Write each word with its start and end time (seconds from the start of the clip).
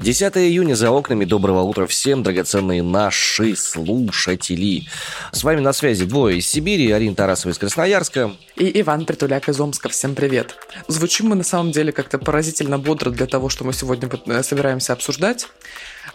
10 0.00 0.38
июня 0.38 0.74
за 0.76 0.90
окнами. 0.90 1.26
Доброго 1.26 1.60
утра 1.60 1.86
всем, 1.86 2.22
драгоценные 2.22 2.82
наши 2.82 3.54
слушатели. 3.54 4.84
С 5.30 5.44
вами 5.44 5.60
на 5.60 5.74
связи 5.74 6.06
двое 6.06 6.38
из 6.38 6.46
Сибири, 6.46 6.90
Арина 6.90 7.14
Тарасова 7.14 7.52
из 7.52 7.58
Красноярска. 7.58 8.32
И 8.56 8.80
Иван 8.80 9.04
Притуляк 9.04 9.50
из 9.50 9.60
Омска. 9.60 9.90
Всем 9.90 10.14
привет. 10.14 10.56
Звучим 10.88 11.26
мы 11.28 11.36
на 11.36 11.44
самом 11.44 11.70
деле 11.70 11.92
как-то 11.92 12.16
поразительно 12.16 12.78
бодро 12.78 13.10
для 13.10 13.26
того, 13.26 13.50
что 13.50 13.64
мы 13.64 13.74
сегодня 13.74 14.08
э, 14.24 14.42
собираемся 14.42 14.94
обсуждать. 14.94 15.48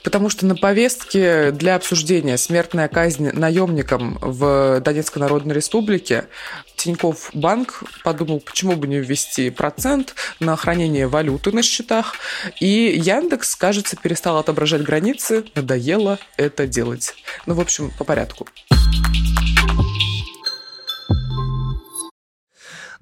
Потому 0.06 0.30
что 0.30 0.46
на 0.46 0.56
повестке 0.56 1.50
для 1.50 1.76
обсуждения 1.76 2.38
смертная 2.38 2.88
казнь 2.88 3.32
наемникам 3.32 4.20
в 4.22 4.80
Донецкой 4.80 5.20
Народной 5.20 5.56
Республике 5.56 6.26
Тиньков 6.76 7.32
банк 7.34 7.84
подумал, 8.04 8.40
почему 8.40 8.76
бы 8.76 8.86
не 8.88 9.00
ввести 9.00 9.50
процент 9.50 10.14
на 10.40 10.56
хранение 10.56 11.08
валюты 11.08 11.52
на 11.52 11.64
счетах. 11.64 12.14
И 12.62 12.96
Яндекс, 13.04 13.56
кажется, 13.56 13.98
перестал 13.98 14.38
отображать 14.38 14.84
границы. 14.84 15.46
Надоело 15.56 16.20
это 16.38 16.68
делать. 16.68 17.16
Ну, 17.48 17.56
в 17.56 17.60
общем, 17.60 17.92
по 17.98 18.04
порядку. 18.04 18.48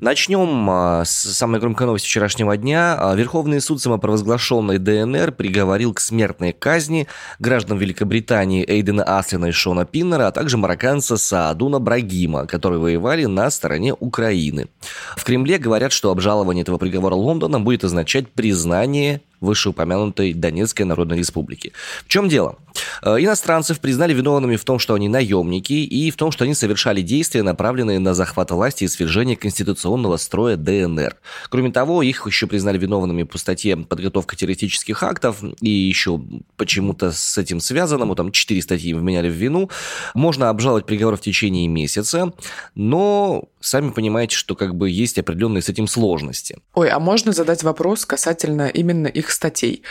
Начнем 0.04 0.70
а, 0.70 1.06
с 1.06 1.14
самой 1.14 1.62
громкой 1.62 1.88
новости 1.88 2.08
вчерашнего 2.08 2.58
дня. 2.58 2.98
А, 3.00 3.16
Верховный 3.16 3.62
суд 3.62 3.82
самопровозглашенной 3.82 4.78
ДНР 4.78 5.32
приговорил 5.32 5.94
к 5.94 6.02
смертной 6.02 6.52
казни 6.52 7.08
граждан 7.40 7.78
Великобритании 7.78 8.70
Эйдена 8.70 9.06
Аслина 9.06 9.46
и 9.46 9.52
Шона 9.52 9.86
Пиннера, 9.86 10.28
а 10.28 10.34
также 10.34 10.58
марокканца 10.58 11.16
Саадуна 11.16 11.80
Брагима, 11.80 12.48
которые 12.48 12.80
воевали 12.80 13.24
на 13.24 13.50
стороне 13.50 13.94
Украины. 13.98 14.68
В 15.16 15.24
Кремле 15.24 15.58
говорят, 15.58 15.94
что 15.94 16.12
обжалование 16.12 16.64
этого 16.64 16.78
приговора 16.78 17.16
Лондона 17.16 17.62
будет 17.62 17.86
означать 17.86 18.28
признание 18.30 19.22
вышеупомянутой 19.44 20.34
Донецкой 20.34 20.86
Народной 20.86 21.18
Республики. 21.18 21.74
В 22.06 22.08
чем 22.08 22.30
дело? 22.30 22.58
Э, 23.02 23.18
иностранцев 23.20 23.80
признали 23.80 24.14
виновными 24.14 24.56
в 24.56 24.64
том, 24.64 24.80
что 24.80 24.94
они 24.94 25.08
наемники, 25.08 25.74
и 25.74 26.12
в 26.12 26.16
том, 26.16 26.32
что 26.32 26.44
они 26.44 26.54
совершали 26.54 27.02
действия, 27.02 27.44
направленные 27.44 28.00
на 28.00 28.14
захват 28.14 28.52
власти 28.52 28.86
и 28.86 28.88
свержение 28.88 29.36
конституционного 29.36 30.18
строя 30.18 30.58
ДНР. 30.58 31.16
Кроме 31.50 31.72
того, 31.72 32.02
их 32.02 32.26
еще 32.26 32.48
признали 32.48 32.78
виновными 32.78 33.24
по 33.24 33.38
статье 33.38 33.78
«Подготовка 33.78 34.36
террористических 34.36 35.04
актов», 35.04 35.44
и 35.62 35.70
еще 35.70 36.22
почему-то 36.58 37.12
с 37.12 37.38
этим 37.38 37.60
связанному, 37.60 38.16
там 38.16 38.32
четыре 38.32 38.62
статьи 38.62 38.94
вменяли 38.94 39.30
в 39.30 39.34
вину. 39.34 39.70
Можно 40.14 40.50
обжаловать 40.50 40.86
приговор 40.86 41.18
в 41.18 41.22
течение 41.22 41.68
месяца, 41.68 42.34
но 42.76 43.46
сами 43.60 43.90
понимаете, 43.90 44.36
что 44.36 44.56
как 44.56 44.76
бы 44.76 44.90
есть 44.90 45.18
определенные 45.18 45.62
с 45.62 45.70
этим 45.70 45.88
сложности. 45.88 46.58
Ой, 46.74 46.90
а 46.90 47.00
можно 47.00 47.32
задать 47.32 47.64
вопрос 47.64 48.06
касательно 48.06 48.68
именно 48.68 49.08
их 49.08 49.32
статей? 49.34 49.84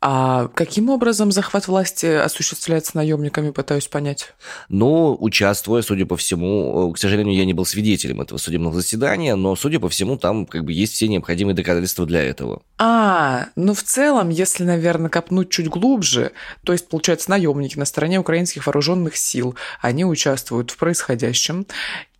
А 0.00 0.48
каким 0.48 0.90
образом 0.90 1.32
захват 1.32 1.68
власти 1.68 2.06
осуществляется 2.06 2.96
наемниками, 2.96 3.50
пытаюсь 3.50 3.88
понять? 3.88 4.34
Ну, 4.68 5.16
участвуя, 5.18 5.82
судя 5.82 6.06
по 6.06 6.16
всему, 6.16 6.92
к 6.92 6.98
сожалению, 6.98 7.34
я 7.34 7.44
не 7.44 7.52
был 7.52 7.64
свидетелем 7.64 8.20
этого 8.20 8.38
судебного 8.38 8.74
заседания, 8.74 9.34
но, 9.34 9.56
судя 9.56 9.80
по 9.80 9.88
всему, 9.88 10.16
там 10.16 10.46
как 10.46 10.64
бы 10.64 10.72
есть 10.72 10.94
все 10.94 11.08
необходимые 11.08 11.54
доказательства 11.54 12.06
для 12.06 12.22
этого. 12.22 12.62
А, 12.78 13.46
ну 13.56 13.74
в 13.74 13.82
целом, 13.82 14.28
если, 14.28 14.64
наверное, 14.64 15.10
копнуть 15.10 15.50
чуть 15.50 15.68
глубже, 15.68 16.32
то 16.64 16.72
есть, 16.72 16.88
получается, 16.88 17.30
наемники 17.30 17.78
на 17.78 17.84
стороне 17.84 18.18
украинских 18.18 18.66
вооруженных 18.66 19.16
сил, 19.16 19.54
они 19.80 20.04
участвуют 20.04 20.70
в 20.70 20.76
происходящем, 20.76 21.66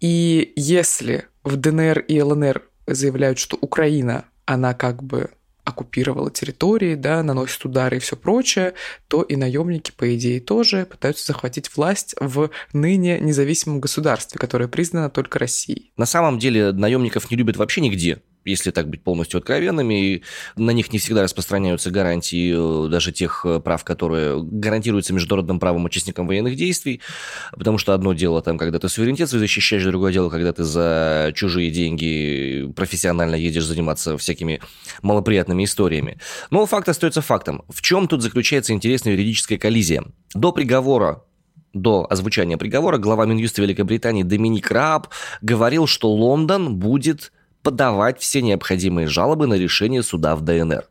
и 0.00 0.52
если 0.56 1.26
в 1.44 1.56
ДНР 1.56 2.00
и 2.00 2.20
ЛНР 2.20 2.62
заявляют, 2.86 3.38
что 3.38 3.56
Украина, 3.60 4.24
она 4.46 4.74
как 4.74 5.02
бы 5.02 5.30
оккупировала 5.68 6.30
территории, 6.30 6.94
да, 6.94 7.22
наносит 7.22 7.64
удары 7.64 7.98
и 7.98 8.00
все 8.00 8.16
прочее, 8.16 8.74
то 9.08 9.22
и 9.22 9.36
наемники, 9.36 9.92
по 9.96 10.14
идее, 10.16 10.40
тоже 10.40 10.86
пытаются 10.86 11.26
захватить 11.26 11.74
власть 11.76 12.14
в 12.18 12.50
ныне 12.72 13.18
независимом 13.20 13.80
государстве, 13.80 14.38
которое 14.38 14.68
признано 14.68 15.10
только 15.10 15.38
Россией. 15.38 15.92
На 15.96 16.06
самом 16.06 16.38
деле 16.38 16.72
наемников 16.72 17.30
не 17.30 17.36
любят 17.36 17.56
вообще 17.56 17.80
нигде 17.80 18.20
если 18.48 18.70
так 18.70 18.88
быть 18.88 19.02
полностью 19.02 19.38
откровенными, 19.38 20.22
на 20.56 20.70
них 20.70 20.92
не 20.92 20.98
всегда 20.98 21.22
распространяются 21.22 21.90
гарантии 21.90 22.86
э, 22.86 22.88
даже 22.88 23.12
тех 23.12 23.44
э, 23.44 23.60
прав, 23.60 23.84
которые 23.84 24.42
гарантируются 24.42 25.12
международным 25.12 25.60
правом 25.60 25.84
участникам 25.84 26.26
военных 26.26 26.56
действий, 26.56 27.00
потому 27.52 27.78
что 27.78 27.94
одно 27.94 28.12
дело, 28.12 28.42
там, 28.42 28.58
когда 28.58 28.78
ты 28.78 28.88
суверенитет 28.88 29.28
защищаешь, 29.28 29.84
другое 29.84 30.12
дело, 30.12 30.30
когда 30.30 30.52
ты 30.52 30.64
за 30.64 31.32
чужие 31.34 31.70
деньги 31.70 32.72
профессионально 32.74 33.34
едешь 33.34 33.64
заниматься 33.64 34.16
всякими 34.18 34.60
малоприятными 35.02 35.64
историями. 35.64 36.18
Но 36.50 36.66
факт 36.66 36.88
остается 36.88 37.22
фактом. 37.22 37.62
В 37.68 37.82
чем 37.82 38.08
тут 38.08 38.22
заключается 38.22 38.72
интересная 38.72 39.12
юридическая 39.12 39.58
коллизия? 39.58 40.04
До 40.34 40.52
приговора 40.52 41.22
до 41.74 42.06
озвучания 42.08 42.56
приговора 42.56 42.98
глава 42.98 43.26
Минюста 43.26 43.62
Великобритании 43.62 44.22
Доминик 44.22 44.70
Рааб 44.70 45.08
говорил, 45.42 45.86
что 45.86 46.10
Лондон 46.10 46.76
будет 46.76 47.32
подавать 47.62 48.20
все 48.20 48.42
необходимые 48.42 49.08
жалобы 49.08 49.46
на 49.46 49.54
решение 49.54 50.02
суда 50.02 50.36
в 50.36 50.42
ДНР. 50.42 50.88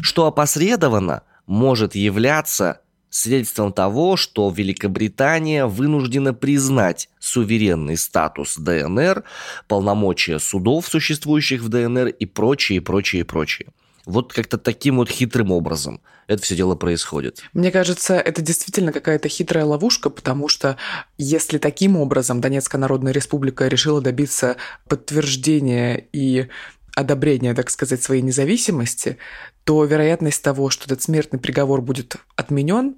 Что 0.00 0.26
опосредованно 0.26 1.22
может 1.46 1.94
являться 1.94 2.80
свидетельством 3.10 3.72
того, 3.72 4.16
что 4.16 4.50
Великобритания 4.50 5.66
вынуждена 5.66 6.32
признать 6.32 7.08
суверенный 7.18 7.96
статус 7.96 8.56
ДНР, 8.56 9.24
полномочия 9.68 10.38
судов, 10.38 10.86
существующих 10.86 11.62
в 11.62 11.68
ДНР 11.68 12.08
и 12.08 12.26
прочее, 12.26 12.80
прочее, 12.80 13.24
прочее. 13.24 13.68
Вот 14.06 14.32
как-то 14.32 14.58
таким 14.58 14.96
вот 14.96 15.08
хитрым 15.08 15.52
образом 15.52 16.00
это 16.30 16.42
все 16.42 16.54
дело 16.54 16.76
происходит. 16.76 17.42
Мне 17.54 17.72
кажется, 17.72 18.14
это 18.14 18.40
действительно 18.40 18.92
какая-то 18.92 19.28
хитрая 19.28 19.64
ловушка, 19.64 20.10
потому 20.10 20.46
что 20.46 20.76
если 21.18 21.58
таким 21.58 21.96
образом 21.96 22.40
Донецкая 22.40 22.80
Народная 22.80 23.12
Республика 23.12 23.66
решила 23.66 24.00
добиться 24.00 24.56
подтверждения 24.88 26.06
и 26.12 26.46
одобрения, 26.94 27.52
так 27.52 27.68
сказать, 27.68 28.00
своей 28.02 28.22
независимости, 28.22 29.18
то 29.64 29.84
вероятность 29.84 30.42
того, 30.42 30.70
что 30.70 30.84
этот 30.84 31.02
смертный 31.02 31.40
приговор 31.40 31.82
будет 31.82 32.14
отменен, 32.36 32.96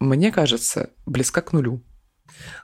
мне 0.00 0.32
кажется, 0.32 0.90
близка 1.04 1.42
к 1.42 1.52
нулю. 1.52 1.82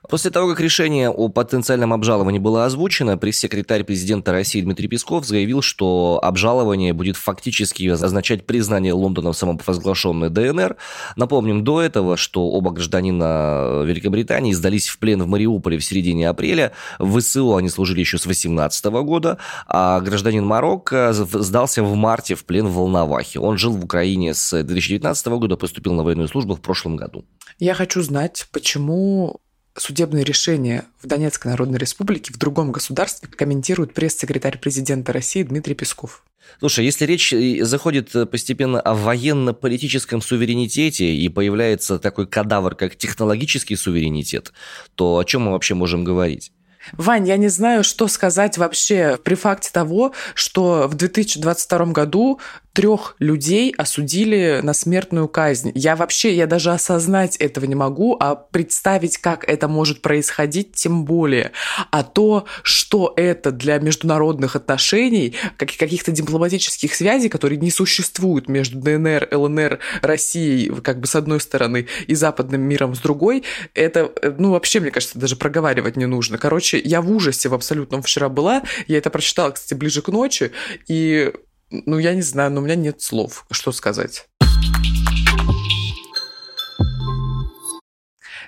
После 0.07 0.31
того, 0.31 0.49
как 0.49 0.59
решение 0.59 1.09
о 1.09 1.29
потенциальном 1.29 1.93
обжаловании 1.93 2.39
было 2.39 2.65
озвучено, 2.65 3.17
пресс-секретарь 3.17 3.83
президента 3.83 4.31
России 4.31 4.61
Дмитрий 4.61 4.87
Песков 4.87 5.25
заявил, 5.25 5.61
что 5.61 6.19
обжалование 6.23 6.93
будет 6.93 7.17
фактически 7.17 7.87
означать 7.87 8.45
признание 8.45 8.93
Лондоном 8.93 9.33
самопровозглашенной 9.33 10.29
ДНР. 10.29 10.77
Напомним 11.15 11.63
до 11.63 11.81
этого, 11.81 12.17
что 12.17 12.49
оба 12.49 12.71
гражданина 12.71 13.83
Великобритании 13.85 14.53
сдались 14.53 14.87
в 14.87 14.97
плен 14.99 15.21
в 15.21 15.27
Мариуполе 15.27 15.77
в 15.77 15.83
середине 15.83 16.29
апреля. 16.29 16.71
В 16.97 17.19
ВСУ 17.19 17.55
они 17.55 17.69
служили 17.69 17.99
еще 17.99 18.17
с 18.17 18.25
18 18.25 18.85
года, 18.85 19.37
а 19.67 19.99
гражданин 19.99 20.45
Марокко 20.45 21.13
сдался 21.13 21.83
в 21.83 21.93
марте 21.95 22.35
в 22.35 22.45
плен 22.45 22.67
в 22.67 22.73
Волновахе. 22.73 23.39
Он 23.39 23.57
жил 23.57 23.73
в 23.73 23.83
Украине 23.83 24.33
с 24.33 24.63
2019 24.63 25.27
года, 25.27 25.57
поступил 25.57 25.93
на 25.93 26.03
военную 26.03 26.27
службу 26.27 26.55
в 26.55 26.61
прошлом 26.61 26.95
году. 26.95 27.25
Я 27.59 27.73
хочу 27.73 28.01
знать, 28.01 28.47
почему 28.51 29.41
судебные 29.75 30.23
решения 30.23 30.85
в 31.01 31.07
Донецкой 31.07 31.51
Народной 31.51 31.79
Республике 31.79 32.33
в 32.33 32.37
другом 32.37 32.71
государстве 32.71 33.29
комментирует 33.29 33.93
пресс-секретарь 33.93 34.57
президента 34.57 35.13
России 35.13 35.43
Дмитрий 35.43 35.75
Песков. 35.75 36.23
Слушай, 36.59 36.85
если 36.85 37.05
речь 37.05 37.33
заходит 37.61 38.15
э, 38.15 38.25
постепенно 38.25 38.81
о 38.81 38.95
военно-политическом 38.95 40.21
суверенитете 40.21 41.13
и 41.13 41.29
появляется 41.29 41.99
такой 41.99 42.27
кадавр, 42.27 42.75
как 42.75 42.95
технологический 42.95 43.75
суверенитет, 43.75 44.51
то 44.95 45.17
о 45.17 45.23
чем 45.23 45.43
мы 45.43 45.51
вообще 45.51 45.75
можем 45.75 46.03
говорить? 46.03 46.51
Вань, 46.93 47.27
я 47.27 47.37
не 47.37 47.49
знаю, 47.49 47.83
что 47.83 48.07
сказать 48.07 48.57
вообще 48.57 49.19
при 49.23 49.35
факте 49.35 49.69
того, 49.71 50.13
что 50.33 50.87
в 50.87 50.95
2022 50.95 51.85
году 51.87 52.39
трех 52.73 53.15
людей 53.19 53.73
осудили 53.77 54.59
на 54.63 54.73
смертную 54.73 55.27
казнь. 55.27 55.71
Я 55.75 55.95
вообще, 55.95 56.33
я 56.35 56.47
даже 56.47 56.71
осознать 56.71 57.35
этого 57.37 57.65
не 57.65 57.75
могу, 57.75 58.15
а 58.19 58.35
представить, 58.35 59.17
как 59.17 59.47
это 59.47 59.67
может 59.67 60.01
происходить, 60.01 60.73
тем 60.73 61.05
более. 61.05 61.51
А 61.91 62.03
то, 62.03 62.45
что 62.63 63.13
это 63.15 63.51
для 63.51 63.79
международных 63.79 64.55
отношений, 64.55 65.35
как, 65.57 65.69
каких-то 65.77 66.11
дипломатических 66.11 66.93
связей, 66.93 67.29
которые 67.29 67.59
не 67.59 67.71
существуют 67.71 68.47
между 68.47 68.79
ДНР, 68.79 69.29
ЛНР, 69.31 69.79
Россией, 70.01 70.69
как 70.81 70.99
бы 70.99 71.07
с 71.07 71.15
одной 71.15 71.39
стороны, 71.39 71.87
и 72.07 72.15
западным 72.15 72.61
миром 72.61 72.95
с 72.95 72.99
другой, 72.99 73.43
это, 73.73 74.11
ну, 74.37 74.51
вообще, 74.51 74.79
мне 74.79 74.91
кажется, 74.91 75.19
даже 75.19 75.35
проговаривать 75.35 75.97
не 75.97 76.05
нужно. 76.05 76.37
Короче, 76.37 76.79
я 76.79 77.01
в 77.01 77.11
ужасе 77.11 77.49
в 77.49 77.53
абсолютном 77.53 78.01
вчера 78.01 78.29
была. 78.29 78.63
Я 78.87 78.97
это 78.97 79.09
прочитала, 79.09 79.51
кстати, 79.51 79.73
ближе 79.73 80.01
к 80.01 80.07
ночи, 80.09 80.51
и 80.87 81.33
ну, 81.71 81.99
я 81.99 82.15
не 82.15 82.21
знаю, 82.21 82.51
но 82.51 82.61
у 82.61 82.63
меня 82.63 82.75
нет 82.75 83.01
слов, 83.01 83.45
что 83.51 83.71
сказать. 83.71 84.27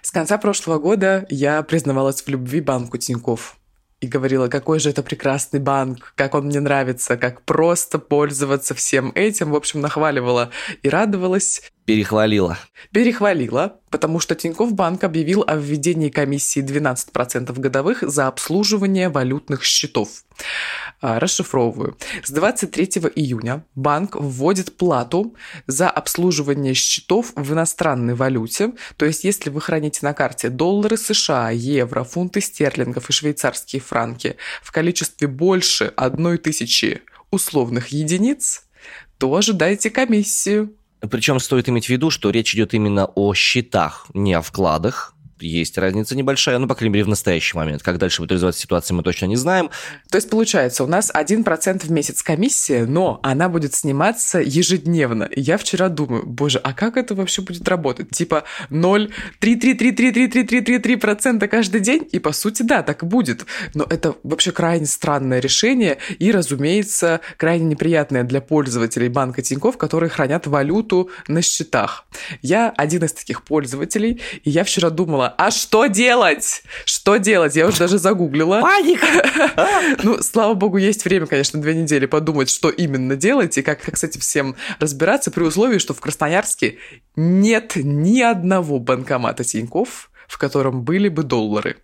С 0.02 0.10
конца 0.12 0.38
прошлого 0.38 0.80
года 0.80 1.26
я 1.30 1.62
признавалась 1.62 2.22
в 2.22 2.28
любви 2.28 2.60
банку 2.60 2.98
Тиньков 2.98 3.58
и 4.00 4.08
говорила, 4.08 4.48
какой 4.48 4.80
же 4.80 4.90
это 4.90 5.04
прекрасный 5.04 5.60
банк, 5.60 6.14
как 6.16 6.34
он 6.34 6.48
мне 6.48 6.60
нравится, 6.60 7.18
как 7.18 7.44
просто 7.44 8.00
пользоваться 8.00 8.74
всем 8.74 9.12
этим. 9.14 9.52
В 9.52 9.56
общем, 9.56 9.80
нахваливала 9.80 10.50
и 10.82 10.90
радовалась. 10.90 11.72
Перехвалила. 11.92 12.58
Перехвалила, 12.94 13.82
потому 13.90 14.22
что 14.22 14.34
Тинькофф 14.34 14.72
Банк 14.72 15.04
объявил 15.04 15.44
о 15.46 15.58
введении 15.58 16.08
комиссии 16.08 16.64
12% 16.64 17.54
годовых 17.60 18.02
за 18.02 18.28
обслуживание 18.28 19.10
валютных 19.10 19.66
счетов. 19.66 20.24
А, 21.02 21.20
расшифровываю. 21.20 21.98
С 22.24 22.32
23 22.32 22.86
июня 23.16 23.66
банк 23.76 24.16
вводит 24.16 24.78
плату 24.78 25.36
за 25.68 25.90
обслуживание 25.90 26.76
счетов 26.76 27.34
в 27.36 27.52
иностранной 27.52 28.16
валюте. 28.16 28.72
То 28.96 29.06
есть, 29.06 29.26
если 29.26 29.50
вы 29.50 29.60
храните 29.60 30.00
на 30.04 30.14
карте 30.14 30.48
доллары 30.48 30.96
США, 30.96 31.50
евро, 31.50 32.06
фунты 32.06 32.40
стерлингов 32.40 33.10
и 33.10 33.12
швейцарские 33.12 33.82
франки 33.82 34.38
в 34.64 34.72
количестве 34.72 35.28
больше 35.28 35.92
одной 35.98 36.38
тысячи 36.38 37.02
условных 37.32 37.90
единиц, 37.90 38.64
то 39.18 39.36
ожидайте 39.36 39.90
комиссию. 39.90 40.74
Причем 41.10 41.40
стоит 41.40 41.68
иметь 41.68 41.86
в 41.86 41.90
виду, 41.90 42.10
что 42.12 42.30
речь 42.30 42.54
идет 42.54 42.74
именно 42.74 43.06
о 43.06 43.34
счетах, 43.34 44.08
не 44.14 44.34
о 44.34 44.42
вкладах 44.42 45.16
есть 45.42 45.78
разница 45.78 46.16
небольшая, 46.16 46.58
ну, 46.60 46.68
по 46.68 46.76
крайней 46.76 46.94
мере, 46.94 47.06
в 47.06 47.10
настоящий 47.10 47.58
момент. 47.58 47.82
Как 47.84 47.98
дальше 47.98 48.22
будет 48.22 48.34
развиваться 48.34 48.62
ситуация, 48.62 48.96
мы 48.96 49.04
точно 49.04 49.26
не 49.26 49.36
знаем. 49.36 49.70
То 50.10 50.18
есть, 50.18 50.30
получается, 50.30 50.84
у 50.84 50.88
нас 50.88 51.12
1% 51.14 51.86
в 51.86 51.92
месяц 51.92 52.24
комиссия, 52.24 52.86
но 52.86 53.20
она 53.24 53.50
будет 53.50 53.74
сниматься 53.74 54.40
ежедневно. 54.40 55.30
Я 55.36 55.58
вчера 55.58 55.90
думаю, 55.90 56.26
боже, 56.26 56.60
а 56.60 56.72
как 56.74 56.96
это 56.98 57.16
вообще 57.16 57.42
будет 57.42 57.68
работать? 57.68 58.12
Типа 58.12 58.44
0,333333333% 58.70 61.48
каждый 61.48 61.82
день? 61.82 62.08
И, 62.12 62.20
по 62.20 62.32
сути, 62.32 62.62
да, 62.64 62.84
так 62.84 63.04
будет. 63.06 63.46
Но 63.74 63.86
это 63.90 64.16
вообще 64.24 64.52
крайне 64.52 64.86
странное 64.86 65.40
решение 65.40 65.98
и, 66.20 66.32
разумеется, 66.32 67.22
крайне 67.38 67.66
неприятное 67.66 68.24
для 68.24 68.42
пользователей 68.42 69.10
банка 69.10 69.42
Тинькофф, 69.42 69.78
которые 69.78 70.10
хранят 70.10 70.48
валюту 70.48 71.10
на 71.28 71.42
счетах. 71.42 72.06
Я 72.42 72.70
один 72.70 73.04
из 73.04 73.14
таких 73.14 73.44
пользователей, 73.44 74.22
и 74.44 74.50
я 74.50 74.64
вчера 74.64 74.90
думала, 74.90 75.31
а 75.38 75.52
что 75.52 75.88
делать? 75.88 76.64
Что 76.86 77.18
делать? 77.18 77.56
Я 77.56 77.68
уже 77.68 77.80
даже 77.80 77.98
загуглила. 77.98 78.62
Паника! 78.62 79.06
Ну, 80.04 80.22
слава 80.22 80.54
богу, 80.54 80.78
есть 80.78 81.06
время, 81.06 81.26
конечно, 81.28 81.62
две 81.62 81.74
недели 81.74 82.06
подумать, 82.06 82.50
что 82.50 82.70
именно 82.70 83.16
делать 83.16 83.58
и 83.58 83.62
как, 83.62 83.82
как 83.82 83.98
с 83.98 84.04
этим 84.04 84.22
всем 84.22 84.56
разбираться, 84.80 85.32
при 85.32 85.44
условии, 85.44 85.78
что 85.78 85.94
в 85.94 86.00
Красноярске 86.00 86.78
нет 87.16 87.74
ни 87.76 88.22
одного 88.22 88.80
банкомата 88.80 89.44
Тинькофф, 89.44 90.10
в 90.28 90.38
котором 90.38 90.84
были 90.84 91.10
бы 91.10 91.24
доллары 91.24 91.78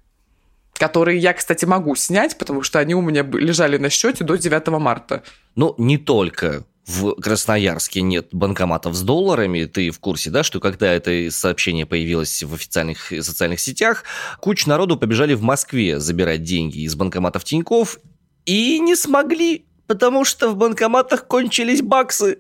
которые 0.78 1.18
я, 1.18 1.34
кстати, 1.34 1.66
могу 1.66 1.96
снять, 1.96 2.38
потому 2.38 2.62
что 2.62 2.80
они 2.80 2.94
у 2.96 3.02
меня 3.02 3.24
лежали 3.24 3.78
на 3.78 3.90
счете 3.90 4.24
до 4.24 4.36
9 4.36 4.68
марта. 4.80 5.24
Ну, 5.56 5.74
не 5.78 5.98
только 5.98 6.66
в 6.88 7.16
Красноярске 7.22 8.02
нет 8.02 8.30
банкоматов 8.32 8.96
с 8.96 9.02
долларами. 9.02 9.66
Ты 9.66 9.92
в 9.92 10.00
курсе, 10.00 10.30
да, 10.30 10.44
что 10.44 10.62
когда 10.62 10.92
это 10.94 11.30
сообщение 11.32 11.86
появилось 11.86 12.42
в 12.44 12.54
официальных 12.54 13.10
социальных 13.10 13.60
сетях, 13.60 14.06
куча 14.40 14.70
народу 14.70 14.98
побежали 14.98 15.34
в 15.34 15.42
Москве 15.42 16.00
забирать 16.00 16.44
деньги 16.44 16.80
из 16.80 16.96
банкоматов 16.96 17.44
Тиньков 17.44 18.00
и 18.46 18.80
не 18.80 18.96
смогли, 18.96 19.66
потому 19.86 20.24
что 20.24 20.50
в 20.50 20.56
банкоматах 20.56 21.28
кончились 21.28 21.82
баксы. 21.82 22.40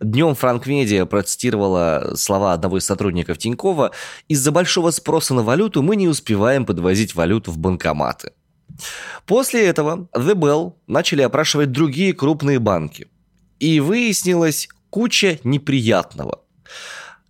Днем 0.00 0.34
Франк 0.34 0.66
Медиа 0.66 1.04
процитировала 1.04 2.14
слова 2.16 2.54
одного 2.54 2.78
из 2.78 2.86
сотрудников 2.86 3.36
Тинькова 3.36 3.92
«Из-за 4.26 4.52
большого 4.52 4.90
спроса 4.90 5.34
на 5.34 5.42
валюту 5.42 5.82
мы 5.82 5.96
не 5.96 6.08
успеваем 6.08 6.64
подвозить 6.64 7.14
валюту 7.14 7.52
в 7.52 7.58
банкоматы». 7.58 8.32
После 9.26 9.66
этого 9.66 10.08
The 10.14 10.34
Bell 10.34 10.74
начали 10.86 11.22
опрашивать 11.22 11.72
другие 11.72 12.12
крупные 12.12 12.58
банки. 12.58 13.08
И 13.64 13.80
выяснилось 13.80 14.68
куча 14.90 15.38
неприятного. 15.42 16.42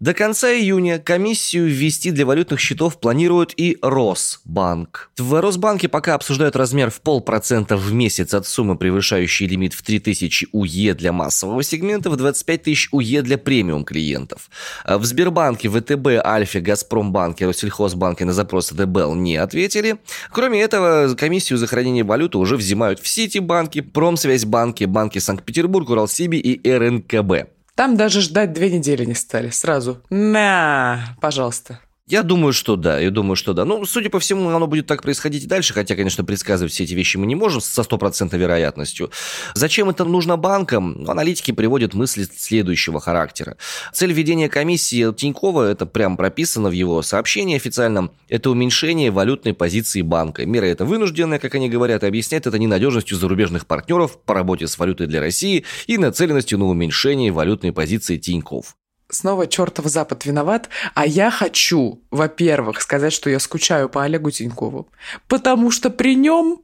До 0.04 0.12
конца 0.12 0.52
июня 0.52 0.98
комиссию 0.98 1.64
ввести 1.64 2.10
для 2.10 2.26
валютных 2.26 2.60
счетов 2.60 3.00
планирует 3.00 3.54
и 3.56 3.78
Росбанк. 3.80 5.08
В 5.16 5.40
Росбанке 5.40 5.88
пока 5.88 6.12
обсуждают 6.12 6.56
размер 6.56 6.90
в 6.90 7.00
полпроцента 7.00 7.78
в 7.78 7.90
месяц 7.90 8.34
от 8.34 8.46
суммы, 8.46 8.76
превышающей 8.76 9.46
лимит 9.46 9.72
в 9.72 9.80
3000 9.80 10.48
УЕ 10.52 10.92
для 10.92 11.14
массового 11.14 11.62
сегмента, 11.62 12.10
в 12.10 12.16
25 12.16 12.62
тысяч 12.62 12.88
УЕ 12.92 13.22
для 13.22 13.38
премиум 13.38 13.82
клиентов. 13.82 14.50
В 14.84 15.02
Сбербанке, 15.06 15.70
ВТБ, 15.70 16.22
Альфе, 16.22 16.60
Газпромбанке, 16.60 17.46
Россельхозбанке 17.46 18.26
на 18.26 18.34
запросы 18.34 18.74
ДБЛ 18.74 19.14
не 19.14 19.36
ответили. 19.36 19.96
Кроме 20.30 20.60
этого, 20.60 21.14
комиссию 21.14 21.58
за 21.58 21.66
хранение 21.66 22.04
валюты 22.04 22.36
уже 22.36 22.58
взимают 22.58 23.00
в 23.00 23.08
Ситибанке, 23.08 23.82
Промсвязьбанке, 23.82 24.86
Банке 24.86 25.20
Санкт-Петербург, 25.20 25.88
Уралсиби 25.88 26.36
и 26.36 26.70
РНКБ. 26.70 27.53
Там 27.74 27.96
даже 27.96 28.20
ждать 28.20 28.52
две 28.52 28.70
недели 28.70 29.04
не 29.04 29.14
стали. 29.14 29.50
Сразу. 29.50 30.02
На, 30.10 31.16
пожалуйста. 31.20 31.80
Я 32.06 32.22
думаю, 32.22 32.52
что 32.52 32.76
да, 32.76 33.00
я 33.00 33.10
думаю, 33.10 33.34
что 33.34 33.54
да. 33.54 33.64
Ну, 33.64 33.86
судя 33.86 34.10
по 34.10 34.20
всему, 34.20 34.50
оно 34.50 34.66
будет 34.66 34.86
так 34.86 35.02
происходить 35.02 35.44
и 35.44 35.46
дальше, 35.46 35.72
хотя, 35.72 35.96
конечно, 35.96 36.22
предсказывать 36.22 36.70
все 36.70 36.84
эти 36.84 36.92
вещи 36.92 37.16
мы 37.16 37.24
не 37.24 37.34
можем 37.34 37.62
со 37.62 37.82
стопроцентной 37.82 38.38
вероятностью. 38.38 39.10
Зачем 39.54 39.88
это 39.88 40.04
нужно 40.04 40.36
банкам? 40.36 40.96
Ну, 40.98 41.10
аналитики 41.10 41.50
приводят 41.50 41.94
мысли 41.94 42.28
следующего 42.36 43.00
характера. 43.00 43.56
Цель 43.94 44.12
введения 44.12 44.50
комиссии 44.50 45.14
Тинькова, 45.14 45.70
это 45.70 45.86
прям 45.86 46.18
прописано 46.18 46.68
в 46.68 46.72
его 46.72 47.00
сообщении 47.00 47.56
официальном, 47.56 48.10
это 48.28 48.50
уменьшение 48.50 49.10
валютной 49.10 49.54
позиции 49.54 50.02
банка. 50.02 50.44
Мера 50.44 50.66
это 50.66 50.84
вынужденная, 50.84 51.38
как 51.38 51.54
они 51.54 51.70
говорят, 51.70 52.02
и 52.02 52.06
объясняет 52.06 52.46
это 52.46 52.58
ненадежностью 52.58 53.16
зарубежных 53.16 53.66
партнеров 53.66 54.18
по 54.26 54.34
работе 54.34 54.66
с 54.68 54.76
валютой 54.76 55.06
для 55.06 55.20
России 55.20 55.64
и 55.86 55.96
нацеленностью 55.96 56.58
на 56.58 56.66
уменьшение 56.66 57.32
валютной 57.32 57.72
позиции 57.72 58.18
Тиньков 58.18 58.76
снова 59.08 59.46
чертов 59.46 59.86
Запад 59.86 60.24
виноват, 60.24 60.68
а 60.94 61.06
я 61.06 61.30
хочу, 61.30 62.02
во-первых, 62.10 62.80
сказать, 62.80 63.12
что 63.12 63.30
я 63.30 63.38
скучаю 63.38 63.88
по 63.88 64.02
Олегу 64.02 64.30
Тинькову, 64.30 64.88
потому 65.28 65.70
что 65.70 65.90
при 65.90 66.14
нем 66.14 66.62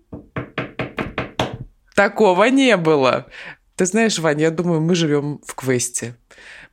такого 1.95 2.45
не 2.45 2.77
было. 2.77 3.27
Ты 3.77 3.87
знаешь, 3.87 4.19
Ваня, 4.19 4.45
я 4.45 4.51
думаю, 4.51 4.81
мы 4.81 4.95
живем 4.95 5.41
в 5.47 5.55
квесте, 5.55 6.17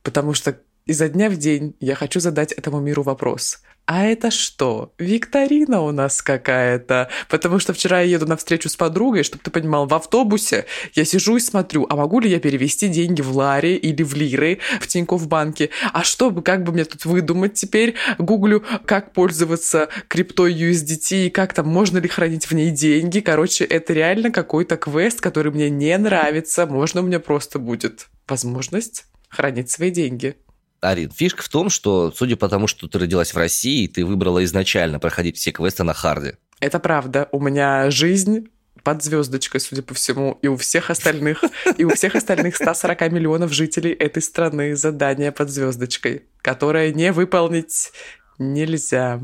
потому 0.02 0.34
что 0.34 0.58
изо 0.86 1.08
дня 1.08 1.30
в 1.30 1.36
день 1.36 1.76
я 1.80 1.94
хочу 1.94 2.20
задать 2.20 2.52
этому 2.52 2.80
миру 2.80 3.02
вопрос 3.02 3.62
а 3.90 4.04
это 4.04 4.30
что? 4.30 4.92
Викторина 4.98 5.80
у 5.80 5.92
нас 5.92 6.20
какая-то. 6.20 7.08
Потому 7.30 7.58
что 7.58 7.72
вчера 7.72 8.02
я 8.02 8.16
еду 8.16 8.26
на 8.26 8.36
встречу 8.36 8.68
с 8.68 8.76
подругой, 8.76 9.22
чтобы 9.22 9.42
ты 9.42 9.50
понимал, 9.50 9.86
в 9.86 9.94
автобусе 9.94 10.66
я 10.92 11.06
сижу 11.06 11.38
и 11.38 11.40
смотрю, 11.40 11.86
а 11.88 11.96
могу 11.96 12.20
ли 12.20 12.28
я 12.28 12.38
перевести 12.38 12.88
деньги 12.88 13.22
в 13.22 13.34
ларе 13.34 13.76
или 13.76 14.02
в 14.02 14.12
лиры 14.14 14.58
в 14.82 14.86
Тинькофф 14.86 15.26
банке? 15.26 15.70
А 15.94 16.04
что 16.04 16.30
бы, 16.30 16.42
как 16.42 16.64
бы 16.64 16.72
мне 16.72 16.84
тут 16.84 17.06
выдумать 17.06 17.54
теперь? 17.54 17.94
Гуглю, 18.18 18.62
как 18.84 19.14
пользоваться 19.14 19.88
криптой 20.08 20.52
USDT 20.52 21.28
и 21.28 21.30
как 21.30 21.54
там, 21.54 21.66
можно 21.66 21.96
ли 21.96 22.08
хранить 22.08 22.44
в 22.44 22.52
ней 22.52 22.70
деньги. 22.70 23.20
Короче, 23.20 23.64
это 23.64 23.94
реально 23.94 24.30
какой-то 24.30 24.76
квест, 24.76 25.22
который 25.22 25.50
мне 25.50 25.70
не 25.70 25.96
нравится. 25.96 26.66
Можно 26.66 27.00
у 27.00 27.04
меня 27.04 27.20
просто 27.20 27.58
будет 27.58 28.08
возможность 28.28 29.06
хранить 29.30 29.70
свои 29.70 29.90
деньги. 29.90 30.36
Арин, 30.80 31.10
фишка 31.10 31.42
в 31.42 31.48
том, 31.48 31.70
что, 31.70 32.12
судя 32.12 32.36
по 32.36 32.48
тому, 32.48 32.66
что 32.66 32.86
ты 32.88 32.98
родилась 32.98 33.34
в 33.34 33.36
России, 33.36 33.86
ты 33.88 34.04
выбрала 34.04 34.44
изначально 34.44 34.98
проходить 35.00 35.36
все 35.36 35.50
квесты 35.50 35.82
на 35.82 35.92
харде. 35.92 36.38
Это 36.60 36.78
правда. 36.78 37.28
У 37.32 37.40
меня 37.40 37.90
жизнь 37.90 38.48
под 38.84 39.02
звездочкой, 39.02 39.60
судя 39.60 39.82
по 39.82 39.94
всему, 39.94 40.38
и 40.40 40.46
у 40.46 40.56
всех 40.56 40.90
остальных, 40.90 41.42
и 41.76 41.84
у 41.84 41.94
всех 41.94 42.14
остальных 42.14 42.56
140 42.56 43.12
миллионов 43.12 43.52
жителей 43.52 43.92
этой 43.92 44.22
страны 44.22 44.76
задание 44.76 45.32
под 45.32 45.50
звездочкой, 45.50 46.26
которое 46.42 46.92
не 46.92 47.12
выполнить 47.12 47.90
нельзя. 48.38 49.20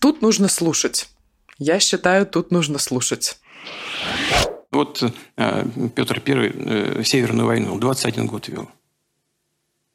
Тут 0.00 0.20
нужно 0.20 0.48
слушать. 0.48 1.08
Я 1.58 1.80
считаю, 1.80 2.26
тут 2.26 2.50
нужно 2.50 2.78
слушать. 2.78 3.38
Вот 4.78 5.02
Петр 5.94 6.22
I 6.24 7.04
Северную 7.04 7.46
войну 7.46 7.78
21 7.78 8.26
год 8.26 8.48
вел. 8.48 8.68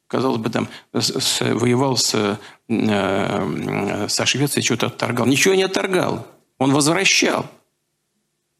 Казалось 0.06 0.38
бы, 0.38 0.50
там 0.50 0.68
с, 0.92 1.10
с, 1.18 1.40
воевал 1.40 1.96
с, 1.96 2.38
э, 2.68 4.06
со 4.08 4.26
Швецией, 4.26 4.62
что-то 4.62 4.86
отторгал. 4.86 5.26
Ничего 5.26 5.54
не 5.54 5.62
отторгал. 5.62 6.26
Он 6.58 6.72
возвращал. 6.72 7.46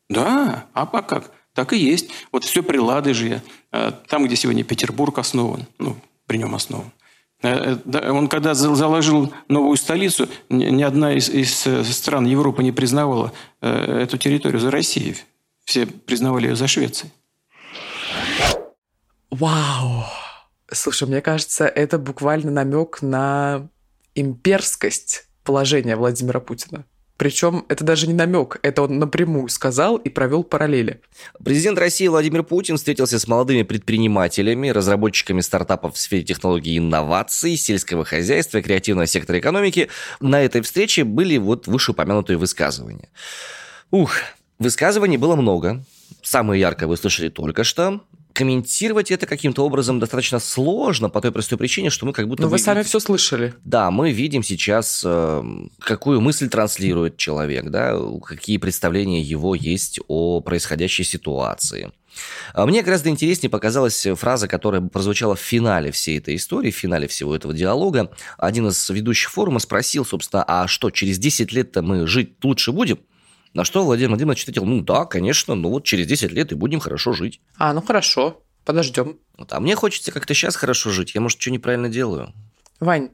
Да, 0.08 0.66
а 0.72 0.86
по 0.86 1.02
как? 1.02 1.30
Так 1.52 1.72
и 1.72 1.78
есть. 1.78 2.10
Вот 2.32 2.44
все 2.44 2.62
при 2.62 2.78
Ладыжье, 2.78 3.42
э, 3.70 3.92
там, 4.08 4.24
где 4.24 4.36
сегодня 4.36 4.64
Петербург 4.64 5.18
основан, 5.18 5.66
ну, 5.78 5.96
при 6.26 6.38
нем 6.38 6.54
основан. 6.54 6.90
Э, 7.42 7.76
э, 7.84 8.10
он 8.10 8.28
когда 8.28 8.54
заложил 8.54 9.32
новую 9.48 9.76
столицу, 9.76 10.28
ни 10.48 10.82
одна 10.82 11.12
из, 11.12 11.28
из 11.28 11.68
стран 11.94 12.24
Европы 12.24 12.62
не 12.62 12.72
признавала 12.72 13.32
эту 13.60 14.18
территорию 14.18 14.60
за 14.60 14.70
Россией. 14.70 15.16
Все 15.64 15.86
признавали 15.86 16.48
ее 16.48 16.56
за 16.56 16.66
Швецией. 16.66 17.12
Вау! 19.30 20.04
Слушай, 20.70 21.08
мне 21.08 21.20
кажется, 21.20 21.66
это 21.66 21.98
буквально 21.98 22.50
намек 22.50 23.02
на 23.02 23.68
имперскость 24.14 25.26
положения 25.42 25.96
Владимира 25.96 26.40
Путина. 26.40 26.84
Причем 27.16 27.64
это 27.68 27.84
даже 27.84 28.08
не 28.08 28.12
намек, 28.12 28.58
это 28.62 28.82
он 28.82 28.98
напрямую 28.98 29.48
сказал 29.48 29.96
и 29.96 30.08
провел 30.08 30.42
параллели. 30.42 31.00
Президент 31.44 31.78
России 31.78 32.08
Владимир 32.08 32.42
Путин 32.42 32.76
встретился 32.76 33.20
с 33.20 33.28
молодыми 33.28 33.62
предпринимателями, 33.62 34.68
разработчиками 34.68 35.40
стартапов 35.40 35.94
в 35.94 35.98
сфере 35.98 36.24
технологий 36.24 36.74
и 36.74 36.78
инноваций, 36.78 37.56
сельского 37.56 38.04
хозяйства 38.04 38.62
креативного 38.62 39.06
сектора 39.06 39.38
экономики. 39.38 39.90
На 40.18 40.42
этой 40.42 40.60
встрече 40.62 41.04
были 41.04 41.36
вот 41.36 41.68
вышеупомянутые 41.68 42.36
высказывания. 42.36 43.08
Ух, 43.92 44.10
высказываний 44.58 45.16
было 45.16 45.36
много. 45.36 45.84
Самые 46.22 46.60
яркое 46.60 46.88
вы 46.88 46.96
слышали 46.96 47.28
только 47.28 47.64
что 47.64 48.00
комментировать 48.34 49.12
это 49.12 49.26
каким-то 49.26 49.64
образом 49.64 50.00
достаточно 50.00 50.40
сложно 50.40 51.08
по 51.08 51.20
той 51.20 51.30
простой 51.30 51.56
причине, 51.56 51.88
что 51.88 52.04
мы 52.04 52.12
как 52.12 52.28
будто... 52.28 52.42
Но 52.42 52.48
вы 52.48 52.58
сами 52.58 52.78
видим... 52.78 52.88
все 52.88 52.98
слышали. 52.98 53.54
Да, 53.64 53.90
мы 53.90 54.10
видим 54.10 54.42
сейчас, 54.42 55.02
э, 55.06 55.42
какую 55.78 56.20
мысль 56.20 56.48
транслирует 56.48 57.16
человек, 57.16 57.70
да, 57.70 57.96
какие 58.24 58.58
представления 58.58 59.22
его 59.22 59.54
есть 59.54 60.00
о 60.08 60.40
происходящей 60.40 61.04
ситуации. 61.04 61.92
А 62.52 62.66
мне 62.66 62.82
гораздо 62.82 63.08
интереснее 63.08 63.50
показалась 63.50 64.06
фраза, 64.16 64.48
которая 64.48 64.80
прозвучала 64.82 65.36
в 65.36 65.40
финале 65.40 65.92
всей 65.92 66.18
этой 66.18 66.34
истории, 66.34 66.72
в 66.72 66.76
финале 66.76 67.06
всего 67.06 67.34
этого 67.34 67.54
диалога. 67.54 68.10
Один 68.36 68.68
из 68.68 68.90
ведущих 68.90 69.30
форума 69.30 69.60
спросил, 69.60 70.04
собственно, 70.04 70.44
а 70.46 70.66
что, 70.66 70.90
через 70.90 71.18
10 71.18 71.52
лет-то 71.52 71.82
мы 71.82 72.06
жить 72.06 72.34
лучше 72.42 72.72
будем? 72.72 72.98
На 73.54 73.64
что 73.64 73.84
Владимир 73.84 74.10
Владимирович 74.10 74.42
ответил, 74.42 74.64
ну 74.64 74.82
да, 74.82 75.04
конечно, 75.04 75.54
ну 75.54 75.70
вот 75.70 75.84
через 75.84 76.06
10 76.06 76.32
лет 76.32 76.50
и 76.52 76.56
будем 76.56 76.80
хорошо 76.80 77.12
жить. 77.12 77.40
А, 77.56 77.72
ну 77.72 77.80
хорошо, 77.80 78.42
подождем. 78.64 79.18
Вот, 79.38 79.52
а 79.52 79.60
мне 79.60 79.76
хочется 79.76 80.10
как-то 80.10 80.34
сейчас 80.34 80.56
хорошо 80.56 80.90
жить, 80.90 81.14
я, 81.14 81.20
может, 81.20 81.40
что 81.40 81.50
неправильно 81.52 81.88
делаю. 81.88 82.32
Вань, 82.80 83.10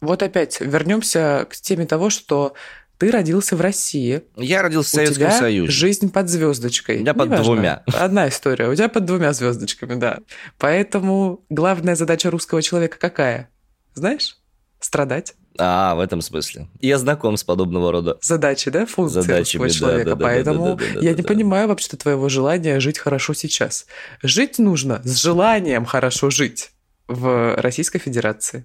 вот 0.00 0.22
опять 0.24 0.60
вернемся 0.60 1.46
к 1.48 1.54
теме 1.54 1.86
того, 1.86 2.10
что 2.10 2.54
ты 2.98 3.10
родился 3.12 3.56
в 3.56 3.60
России. 3.60 4.24
Я 4.36 4.60
родился 4.60 4.90
в 4.90 4.94
Советском 4.94 5.26
у 5.26 5.28
тебя 5.30 5.38
Союзе. 5.38 5.72
жизнь 5.72 6.12
под 6.12 6.28
звездочкой. 6.28 6.96
У 6.96 7.00
меня 7.00 7.14
под 7.14 7.28
Неважно. 7.28 7.44
двумя. 7.44 7.82
Одна 7.94 8.28
история. 8.28 8.68
У 8.68 8.74
тебя 8.74 8.88
под 8.88 9.04
двумя 9.06 9.32
звездочками, 9.32 9.94
да. 9.94 10.18
Поэтому 10.58 11.44
главная 11.48 11.94
задача 11.94 12.30
русского 12.30 12.60
человека 12.60 12.98
какая? 12.98 13.48
Знаешь? 13.94 14.36
Страдать. 14.80 15.34
А, 15.62 15.94
в 15.94 16.00
этом 16.00 16.22
смысле. 16.22 16.68
Я 16.80 16.98
знаком 16.98 17.36
с 17.36 17.44
подобного 17.44 17.92
рода. 17.92 18.18
Задачи, 18.22 18.70
да, 18.70 18.86
функции 18.86 19.20
Задачами, 19.20 19.68
человека. 19.68 20.10
Да, 20.10 20.16
да, 20.16 20.24
Поэтому 20.24 20.64
да, 20.64 20.74
да, 20.74 20.76
да, 20.76 20.94
да, 20.94 21.00
я 21.00 21.10
да, 21.10 21.16
не 21.16 21.22
да. 21.22 21.28
понимаю 21.28 21.68
вообще-то 21.68 21.98
твоего 21.98 22.28
желания 22.30 22.80
жить 22.80 22.98
хорошо 22.98 23.34
сейчас. 23.34 23.86
Жить 24.22 24.58
нужно 24.58 25.02
с 25.04 25.16
желанием 25.20 25.84
хорошо 25.84 26.30
жить 26.30 26.70
в 27.08 27.56
Российской 27.56 27.98
Федерации. 27.98 28.64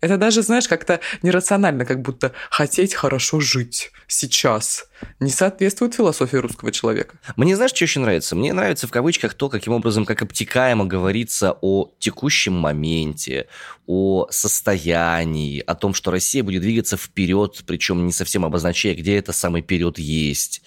Это 0.00 0.16
даже, 0.18 0.42
знаешь, 0.42 0.68
как-то 0.68 1.00
нерационально, 1.22 1.84
как 1.86 2.02
будто 2.02 2.32
хотеть 2.50 2.94
хорошо 2.94 3.40
жить 3.40 3.92
сейчас 4.06 4.86
не 5.20 5.30
соответствует 5.30 5.94
философии 5.94 6.36
русского 6.36 6.72
человека. 6.72 7.16
Мне 7.36 7.56
знаешь, 7.56 7.72
что 7.72 7.84
очень 7.84 8.02
нравится? 8.02 8.36
Мне 8.36 8.52
нравится 8.52 8.86
в 8.86 8.90
кавычках 8.90 9.34
то, 9.34 9.48
каким 9.48 9.72
образом, 9.72 10.04
как 10.04 10.22
обтекаемо 10.22 10.84
говорится 10.84 11.56
о 11.60 11.90
текущем 11.98 12.54
моменте, 12.54 13.48
о 13.86 14.26
состоянии, 14.30 15.60
о 15.60 15.74
том, 15.74 15.94
что 15.94 16.10
Россия 16.10 16.42
будет 16.42 16.62
двигаться 16.62 16.96
вперед, 16.96 17.62
причем 17.66 18.06
не 18.06 18.12
совсем 18.12 18.44
обозначая, 18.44 18.94
где 18.94 19.16
это 19.16 19.32
самый 19.32 19.62
период 19.62 19.98
есть 19.98 20.62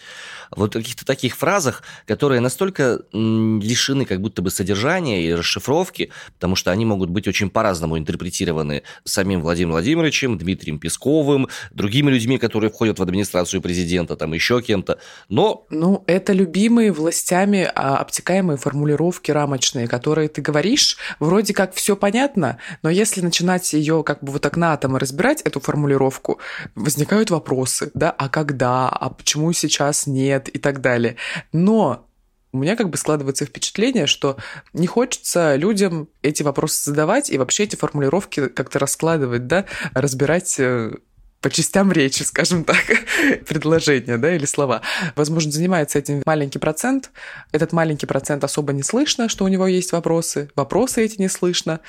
вот 0.56 0.74
каких-то 0.74 1.06
таких 1.06 1.36
фразах, 1.36 1.84
которые 2.06 2.40
настолько 2.42 3.02
лишены 3.12 4.06
как 4.06 4.22
будто 4.22 4.42
бы 4.42 4.50
содержания 4.50 5.26
и 5.26 5.34
расшифровки, 5.34 6.12
потому 6.34 6.56
что 6.56 6.72
они 6.72 6.86
могут 6.86 7.10
быть 7.10 7.28
очень 7.28 7.50
по-разному 7.50 7.98
интерпретированы 7.98 8.84
самим 9.04 9.42
Владимиром 9.42 9.74
Владимировичем, 9.74 10.38
Дмитрием 10.38 10.80
Песковым, 10.80 11.48
другими 11.72 12.12
людьми, 12.12 12.38
которые 12.38 12.70
входят 12.72 13.00
в 13.00 13.04
администрацию 13.04 13.62
президента, 13.62 14.16
там 14.18 14.34
еще 14.34 14.62
кем-то, 14.62 15.00
но... 15.30 15.66
Ну, 15.70 16.04
это 16.08 16.34
любимые 16.34 16.92
властями 16.92 17.70
а, 17.74 17.98
обтекаемые 17.98 18.58
формулировки 18.58 19.32
рамочные, 19.32 19.88
которые 19.88 20.28
ты 20.28 20.42
говоришь, 20.42 20.98
вроде 21.20 21.54
как 21.54 21.74
все 21.74 21.96
понятно, 21.96 22.58
но 22.84 22.90
если 22.90 23.22
начинать 23.22 23.72
ее 23.74 24.04
как 24.04 24.24
бы 24.24 24.32
вот 24.32 24.42
так 24.42 24.58
на 24.58 24.74
атомы 24.74 25.00
разбирать, 25.00 25.42
эту 25.42 25.60
формулировку, 25.60 26.40
возникают 26.76 27.30
вопросы, 27.32 27.92
да, 27.94 28.12
а 28.12 28.30
когда, 28.30 28.90
а 28.90 29.10
почему 29.10 29.54
сейчас 29.54 30.08
нет, 30.08 30.50
и 30.50 30.60
так 30.60 30.82
далее. 30.82 31.16
Но 31.54 32.08
у 32.54 32.60
меня 32.60 32.76
как 32.76 32.90
бы 32.90 32.98
складывается 32.98 33.46
впечатление, 33.46 34.08
что 34.08 34.38
не 34.74 34.88
хочется 34.88 35.56
людям 35.56 36.10
эти 36.22 36.44
вопросы 36.44 36.84
задавать 36.84 37.30
и 37.30 37.38
вообще 37.38 37.64
эти 37.64 37.76
формулировки 37.76 38.48
как-то 38.48 38.80
раскладывать, 38.80 39.48
да, 39.48 39.66
разбирать 39.94 40.56
э, 40.60 40.96
по 41.42 41.50
частям 41.50 41.92
речи, 41.92 42.24
скажем 42.24 42.64
так, 42.64 42.84
предложения, 43.48 44.18
да, 44.18 44.36
или 44.36 44.46
слова. 44.46 44.82
Возможно, 45.16 45.52
занимается 45.52 46.00
этим 46.00 46.24
маленький 46.26 46.60
процент. 46.60 47.12
Этот 47.52 47.74
маленький 47.74 48.06
процент 48.06 48.44
особо 48.44 48.74
не 48.74 48.84
слышно, 48.84 49.30
что 49.30 49.46
у 49.46 49.48
него 49.48 49.68
есть 49.68 49.92
вопросы. 49.92 50.50
Вопросы 50.56 51.04
эти 51.04 51.20
не 51.20 51.30
слышно. 51.30 51.80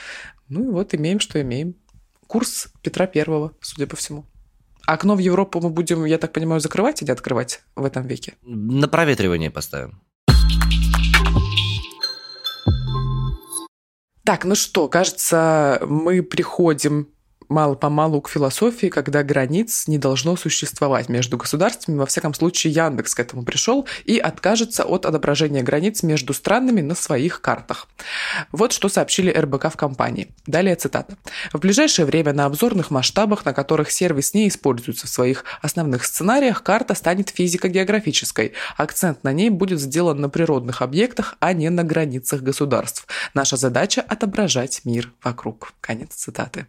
Ну 0.49 0.65
и 0.65 0.71
вот 0.71 0.95
имеем, 0.95 1.21
что 1.21 1.41
имеем. 1.41 1.75
Курс 2.27 2.69
Петра 2.83 3.07
Первого, 3.07 3.53
судя 3.61 3.87
по 3.87 3.97
всему. 3.97 4.27
Окно 4.87 5.17
в 5.17 5.19
Европу 5.19 5.61
мы 5.61 5.71
будем, 5.71 6.05
я 6.05 6.19
так 6.19 6.33
понимаю, 6.33 6.61
закрывать 6.61 7.03
или 7.03 7.11
открывать 7.11 7.63
в 7.77 7.85
этом 7.85 8.07
веке? 8.07 8.35
На 8.43 8.89
проветривание 8.89 9.51
поставим. 9.51 10.01
Так, 14.25 14.45
ну 14.45 14.55
что, 14.55 14.89
кажется, 14.89 15.81
мы 15.87 16.23
приходим 16.23 17.09
мало-помалу 17.49 18.21
к 18.21 18.29
философии, 18.29 18.89
когда 18.89 19.23
границ 19.23 19.87
не 19.87 19.99
должно 19.99 20.37
существовать 20.37 21.09
между 21.09 21.37
государствами. 21.37 21.99
Во 21.99 22.07
всяком 22.07 22.35
случае, 22.35 22.73
Яндекс 22.73 23.15
к 23.15 23.21
этому 23.21 23.45
пришел 23.45 23.87
и 24.05 24.19
откажется 24.19 24.85
от 24.85 25.07
отображения 25.07 25.63
границ 25.63 26.03
между 26.03 26.35
странами 26.35 26.81
на 26.81 26.95
своих 26.95 27.41
картах. 27.41 27.89
Вот 28.53 28.73
что 28.73 28.89
сообщили 28.89 29.31
РБК 29.31 29.73
в 29.73 29.77
компании. 29.77 30.35
Далее 30.47 30.77
цитата. 30.77 31.17
В 31.53 31.59
ближайшее 31.59 32.07
время 32.07 32.33
на 32.33 32.45
обзорных 32.45 32.91
масштабах, 32.91 33.45
на 33.45 33.53
которых 33.53 33.91
сервис 33.91 34.35
не 34.35 34.49
используется 34.49 35.07
в 35.07 35.11
своих 35.11 35.45
основных 35.63 36.05
сценариях, 36.05 36.63
карта 36.63 36.95
станет 36.95 37.31
физико-географической. 37.31 38.53
Акцент 38.77 39.25
на 39.25 39.33
ней 39.33 39.51
будет 39.51 39.81
сделан 39.81 40.21
на 40.21 40.29
природных 40.29 40.83
объектах, 40.83 41.37
а 41.41 41.53
не 41.53 41.71
на 41.71 41.85
границах 41.85 42.43
государств. 42.43 43.07
Наша 43.35 43.57
задача– 43.57 44.01
отображать 44.09 44.83
мир 44.85 45.13
вокруг. 45.23 45.73
Конец 45.81 46.15
цитаты. 46.15 46.67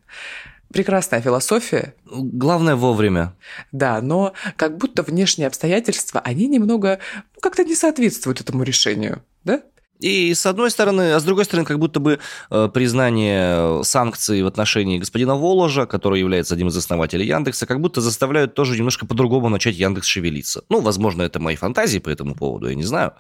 Прекрасная 0.72 1.22
философия. 1.22 1.96
Главное 2.06 2.76
вовремя. 2.76 3.36
Да, 3.72 4.02
но 4.02 4.34
как 4.56 4.78
будто 4.78 5.02
внешние 5.02 5.48
обстоятельства, 5.48 6.22
они 6.22 6.48
немного 6.48 7.00
ну, 7.36 7.42
как-то 7.42 7.64
не 7.64 7.76
соответствуют 7.76 8.42
этому 8.42 8.64
решению, 8.64 9.24
да? 9.44 9.64
И 10.00 10.34
с 10.34 10.46
одной 10.46 10.72
стороны, 10.72 11.14
а 11.14 11.20
с 11.20 11.24
другой 11.24 11.44
стороны, 11.44 11.66
как 11.66 11.78
будто 11.78 12.00
бы 12.00 12.20
э, 12.50 12.70
признание 12.74 13.84
санкций 13.84 14.42
в 14.44 14.48
отношении 14.48 14.98
господина 14.98 15.36
Воложа, 15.36 15.86
который 15.86 16.20
является 16.20 16.54
одним 16.54 16.70
из 16.70 16.78
основателей 16.78 17.28
Яндекса, 17.28 17.66
как 17.66 17.82
будто 17.82 18.00
заставляют 18.00 18.54
тоже 18.54 18.78
немножко 18.78 19.06
по-другому 19.06 19.50
начать 19.50 19.76
Яндекс 19.76 20.08
шевелиться. 20.08 20.64
Ну, 20.70 20.80
возможно, 20.80 21.24
это 21.24 21.42
мои 21.42 21.58
фантазии 21.58 22.00
по 22.00 22.10
этому 22.10 22.34
поводу, 22.34 22.70
я 22.70 22.76
не 22.76 22.84
знаю, 22.84 23.12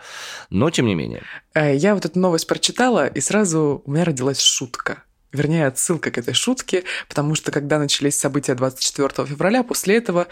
но 0.49 0.69
тем 0.69 0.85
не 0.85 0.95
менее. 0.95 1.23
Э, 1.53 1.75
я 1.75 1.95
вот 1.95 2.05
эту 2.05 2.17
новость 2.17 2.47
прочитала, 2.47 3.07
и 3.07 3.19
сразу 3.19 3.81
у 3.85 3.91
меня 3.91 4.05
родилась 4.05 4.39
шутка. 4.39 5.03
Вернее, 5.31 5.67
отсылка 5.67 6.11
к 6.11 6.17
этой 6.17 6.33
шутке, 6.33 6.83
потому 7.07 7.35
что 7.35 7.51
когда 7.51 7.77
начались 7.77 8.15
события 8.19 8.55
24 8.55 9.27
февраля, 9.27 9.63
после 9.63 9.97
этого 9.97 10.27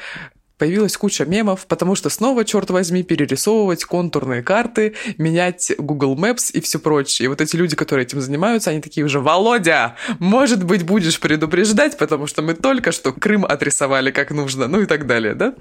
появилась 0.57 0.97
куча 0.97 1.25
мемов, 1.25 1.67
потому 1.67 1.95
что 1.95 2.09
снова, 2.09 2.43
черт 2.43 2.69
возьми, 2.69 3.03
перерисовывать 3.03 3.85
контурные 3.85 4.41
карты, 4.41 4.95
менять 5.17 5.71
Google 5.77 6.15
Maps 6.15 6.51
и 6.51 6.61
все 6.61 6.79
прочее. 6.79 7.25
И 7.25 7.27
вот 7.27 7.41
эти 7.41 7.55
люди, 7.55 7.75
которые 7.75 8.05
этим 8.05 8.21
занимаются, 8.21 8.71
они 8.71 8.81
такие 8.81 9.05
уже, 9.05 9.19
Володя, 9.19 9.95
может 10.19 10.63
быть, 10.63 10.83
будешь 10.83 11.19
предупреждать, 11.19 11.97
потому 11.97 12.27
что 12.27 12.41
мы 12.41 12.53
только 12.53 12.91
что 12.91 13.13
Крым 13.13 13.45
отрисовали 13.45 14.11
как 14.11 14.31
нужно, 14.31 14.67
ну 14.67 14.81
и 14.81 14.85
так 14.85 15.05
далее, 15.05 15.35
да? 15.35 15.53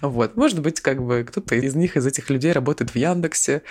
Вот, 0.00 0.36
может 0.36 0.60
быть, 0.60 0.80
как 0.80 1.02
бы 1.02 1.24
кто-то 1.28 1.56
из 1.56 1.74
них, 1.74 1.96
из 1.96 2.06
этих 2.06 2.30
людей 2.30 2.52
работает 2.52 2.92
в 2.92 2.96
Яндексе. 2.96 3.62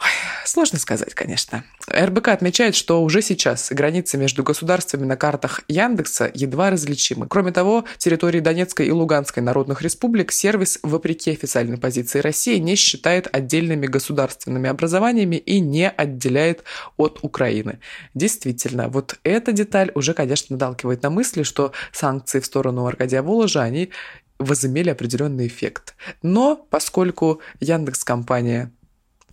Ой, 0.00 0.10
сложно 0.44 0.78
сказать, 0.78 1.14
конечно. 1.14 1.64
РБК 1.90 2.28
отмечает, 2.28 2.76
что 2.76 3.02
уже 3.02 3.20
сейчас 3.20 3.72
границы 3.72 4.16
между 4.16 4.44
государствами 4.44 5.04
на 5.04 5.16
картах 5.16 5.62
Яндекса 5.66 6.30
едва 6.32 6.70
различимы. 6.70 7.26
Кроме 7.26 7.50
того, 7.50 7.84
территории 7.98 8.38
Донецкой 8.38 8.86
и 8.86 8.92
Луганской 8.92 9.42
народных 9.42 9.82
республик 9.82 10.30
сервис, 10.30 10.78
вопреки 10.82 11.32
официальной 11.32 11.78
позиции 11.78 12.20
России, 12.20 12.58
не 12.58 12.76
считает 12.76 13.28
отдельными 13.32 13.86
государственными 13.86 14.68
образованиями 14.68 15.36
и 15.36 15.58
не 15.58 15.90
отделяет 15.90 16.62
от 16.96 17.18
Украины. 17.22 17.80
Действительно, 18.14 18.88
вот 18.88 19.18
эта 19.24 19.50
деталь 19.50 19.90
уже, 19.94 20.14
конечно, 20.14 20.54
наталкивает 20.54 21.02
на 21.02 21.10
мысли, 21.10 21.42
что 21.42 21.72
санкции 21.92 22.38
в 22.38 22.46
сторону 22.46 22.86
Аркадия 22.86 23.22
Воложа, 23.22 23.62
они 23.62 23.90
возымели 24.38 24.90
определенный 24.90 25.48
эффект. 25.48 25.94
Но 26.22 26.54
поскольку 26.70 27.40
Яндекс 27.60 28.04
компания 28.04 28.70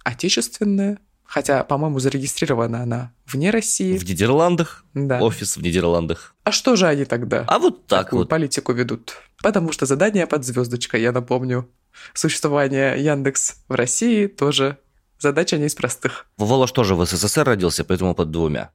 отечественная, 0.06 1.00
Хотя, 1.26 1.64
по-моему, 1.64 2.00
зарегистрирована 2.00 2.84
она 2.84 3.12
вне 3.26 3.50
России. 3.50 3.98
В 3.98 4.08
Нидерландах. 4.08 4.86
Да. 4.94 5.20
Офис 5.22 5.58
в 5.58 5.62
Нидерландах. 5.62 6.36
А 6.44 6.52
что 6.52 6.76
же 6.76 6.86
они 6.86 7.04
тогда? 7.04 7.44
А 7.48 7.58
вот 7.58 7.88
так 7.88 8.06
Такую 8.06 8.20
вот. 8.22 8.30
политику 8.30 8.74
ведут. 8.74 9.16
Потому 9.42 9.72
что 9.72 9.88
задание 9.88 10.28
под 10.28 10.46
звездочкой, 10.46 11.02
я 11.02 11.12
напомню. 11.12 11.68
Существование 12.14 13.04
Яндекс 13.04 13.56
в 13.68 13.74
России 13.74 14.28
тоже 14.28 14.78
задача 15.20 15.58
не 15.58 15.66
из 15.66 15.74
простых. 15.76 16.28
Волош 16.38 16.72
тоже 16.72 16.94
в 16.96 17.04
СССР 17.04 17.44
родился, 17.44 17.84
поэтому 17.84 18.14
под 18.14 18.30
двумя. 18.30 18.72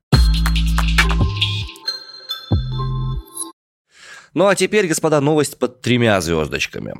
Ну 4.34 4.46
а 4.46 4.54
теперь, 4.54 4.86
господа, 4.86 5.20
новость 5.20 5.58
под 5.58 5.80
тремя 5.80 6.20
звездочками. 6.20 6.94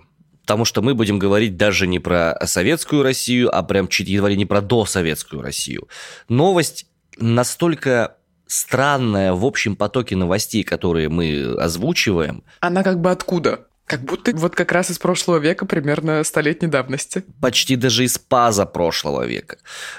Потому 0.51 0.65
что 0.65 0.83
мы 0.83 0.97
будем 0.97 1.21
говорить 1.21 1.57
даже 1.57 1.87
не 1.87 2.01
про 2.01 2.37
советскую 2.45 3.05
Россию, 3.05 3.57
а 3.57 3.63
прям 3.63 3.87
чуть 3.87 4.09
едва 4.09 4.31
ли 4.31 4.37
не 4.37 4.47
про 4.47 4.61
досоветскую 4.61 5.43
Россию. 5.43 5.89
Новость 6.29 6.87
настолько 7.19 8.17
странная 8.49 9.33
в 9.33 9.47
общем 9.47 9.77
потоке 9.77 10.17
новостей, 10.17 10.65
которые 10.65 11.09
мы 11.09 11.55
озвучиваем, 11.57 12.43
Она 12.59 12.83
как 12.83 13.01
бы 13.01 13.13
откуда? 13.13 13.69
Как 13.87 14.03
будто 14.03 14.33
вот 14.35 14.57
как 14.57 14.73
раз 14.73 14.91
из 14.91 14.99
прошлого 14.99 15.39
века, 15.39 15.67
примерно 15.67 16.25
столетней 16.25 16.67
давности. 16.67 17.23
почти 17.41 17.77
даже 17.77 18.03
из 18.03 18.19
паза 18.19 18.67
прошлого 18.67 19.25
века. 19.27 19.59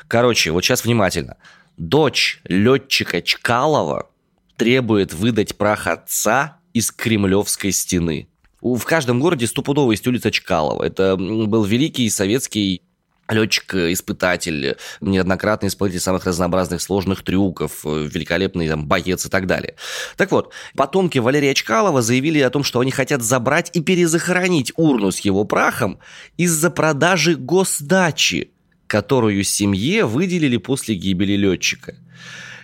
Короче, 0.09 0.51
вот 0.51 0.65
сейчас 0.65 0.83
внимательно. 0.83 1.37
Дочь 1.77 2.41
летчика 2.43 3.21
Чкалова 3.21 4.09
требует 4.57 5.13
выдать 5.13 5.55
прах 5.55 5.87
отца 5.87 6.57
из 6.73 6.91
Кремлевской 6.91 7.71
стены. 7.71 8.27
В 8.61 8.83
каждом 8.85 9.19
городе 9.19 9.47
стопудово 9.47 9.91
есть 9.91 10.07
улица 10.07 10.31
Чкалова. 10.31 10.83
Это 10.83 11.17
был 11.17 11.63
великий 11.63 12.09
советский 12.09 12.83
летчик-испытатель, 13.33 14.77
неоднократный 14.99 15.69
исполнитель 15.69 16.01
самых 16.01 16.25
разнообразных 16.25 16.81
сложных 16.81 17.23
трюков, 17.23 17.85
э, 17.85 18.07
великолепный 18.11 18.67
там, 18.67 18.87
боец 18.87 19.25
и 19.25 19.29
так 19.29 19.47
далее. 19.47 19.75
Так 20.17 20.31
вот, 20.31 20.51
потомки 20.75 21.17
Валерия 21.17 21.53
Чкалова 21.53 22.01
заявили 22.01 22.39
о 22.39 22.49
том, 22.49 22.63
что 22.63 22.79
они 22.79 22.91
хотят 22.91 23.21
забрать 23.21 23.71
и 23.73 23.81
перезахоронить 23.81 24.73
урну 24.75 25.11
с 25.11 25.19
его 25.19 25.45
прахом 25.45 25.99
из-за 26.37 26.69
продажи 26.69 27.35
госдачи, 27.35 28.51
которую 28.87 29.43
семье 29.43 30.05
выделили 30.05 30.57
после 30.57 30.95
гибели 30.95 31.33
летчика. 31.33 31.95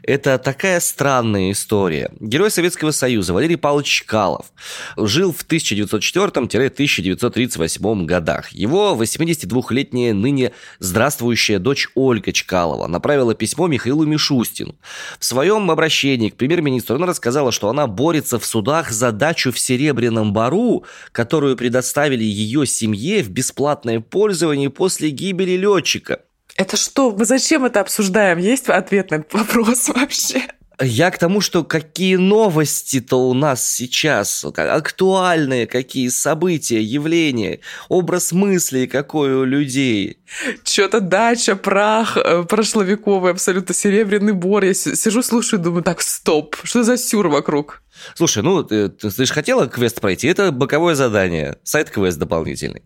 Это 0.08 0.38
такая 0.38 0.80
странная 0.80 1.52
история. 1.52 2.10
Герой 2.22 2.50
Советского 2.50 2.92
Союза 2.92 3.34
Валерий 3.34 3.58
Павлович 3.58 4.04
Чкалов 4.04 4.46
жил 4.96 5.34
в 5.34 5.46
1904-1938 5.46 8.06
годах. 8.06 8.54
Его 8.54 8.98
82-летняя 8.98 10.14
ныне 10.14 10.54
здравствующая 10.80 11.60
дочь 11.60 11.90
Ольга 11.94 12.32
Чкалова 12.32 12.88
направила 12.88 13.36
письмо 13.36 13.68
Михаилу 13.68 14.06
Мишустину. 14.06 14.76
В 15.20 15.26
своем 15.26 15.70
обращении 15.70 16.30
к 16.30 16.38
премьер-министру 16.38 16.96
она 16.96 17.08
рассказала, 17.08 17.52
что 17.52 17.68
она 17.68 17.86
борется 17.86 18.40
в 18.40 18.46
судах 18.46 18.92
за 18.92 19.12
дачу 19.12 19.52
в 19.52 19.60
Серебряном 19.60 20.32
Бару, 20.32 20.86
которую 21.12 21.58
предоставили 21.58 22.24
ее 22.24 22.66
семье 22.66 23.24
в 23.24 23.30
бесплатное 23.30 24.00
пользование 24.00 24.70
после 24.70 25.10
гибели 25.10 25.58
летчика. 25.58 26.22
Это 26.58 26.76
что? 26.76 27.12
Мы 27.12 27.26
зачем 27.26 27.66
это 27.66 27.80
обсуждаем? 27.82 28.40
Есть 28.40 28.68
ответ 28.68 29.12
на 29.12 29.16
этот 29.16 29.34
вопрос 29.34 29.90
вообще? 29.96 30.42
Я 30.80 31.10
к 31.10 31.18
тому, 31.18 31.42
что 31.42 31.64
какие 31.64 32.18
новости-то 32.18 33.16
у 33.30 33.34
нас 33.34 33.68
сейчас, 33.68 34.46
актуальные 34.46 35.66
какие 35.66 36.08
события, 36.10 36.80
явления, 36.80 37.62
образ 37.90 38.32
мысли 38.32 38.86
какой 38.86 39.34
у 39.34 39.44
людей. 39.44 40.20
Что-то 40.64 41.00
дача, 41.00 41.56
прах, 41.56 42.18
э, 42.18 42.44
прошловековый, 42.44 43.32
абсолютно 43.32 43.74
серебряный 43.74 44.34
бор. 44.34 44.66
Я 44.66 44.76
си- 44.76 44.96
сижу, 44.96 45.24
слушаю, 45.24 45.60
думаю, 45.60 45.82
так, 45.84 46.00
стоп, 46.02 46.56
что 46.64 46.84
за 46.84 46.98
сюр 46.98 47.28
вокруг? 47.28 47.82
Слушай, 48.16 48.44
ну 48.44 48.64
ты, 48.64 48.90
ты, 48.90 49.26
же 49.26 49.34
хотела 49.34 49.68
квест 49.68 50.00
пройти, 50.02 50.28
это 50.28 50.52
боковое 50.52 50.96
задание, 50.96 51.58
сайт-квест 51.64 52.18
дополнительный. 52.18 52.84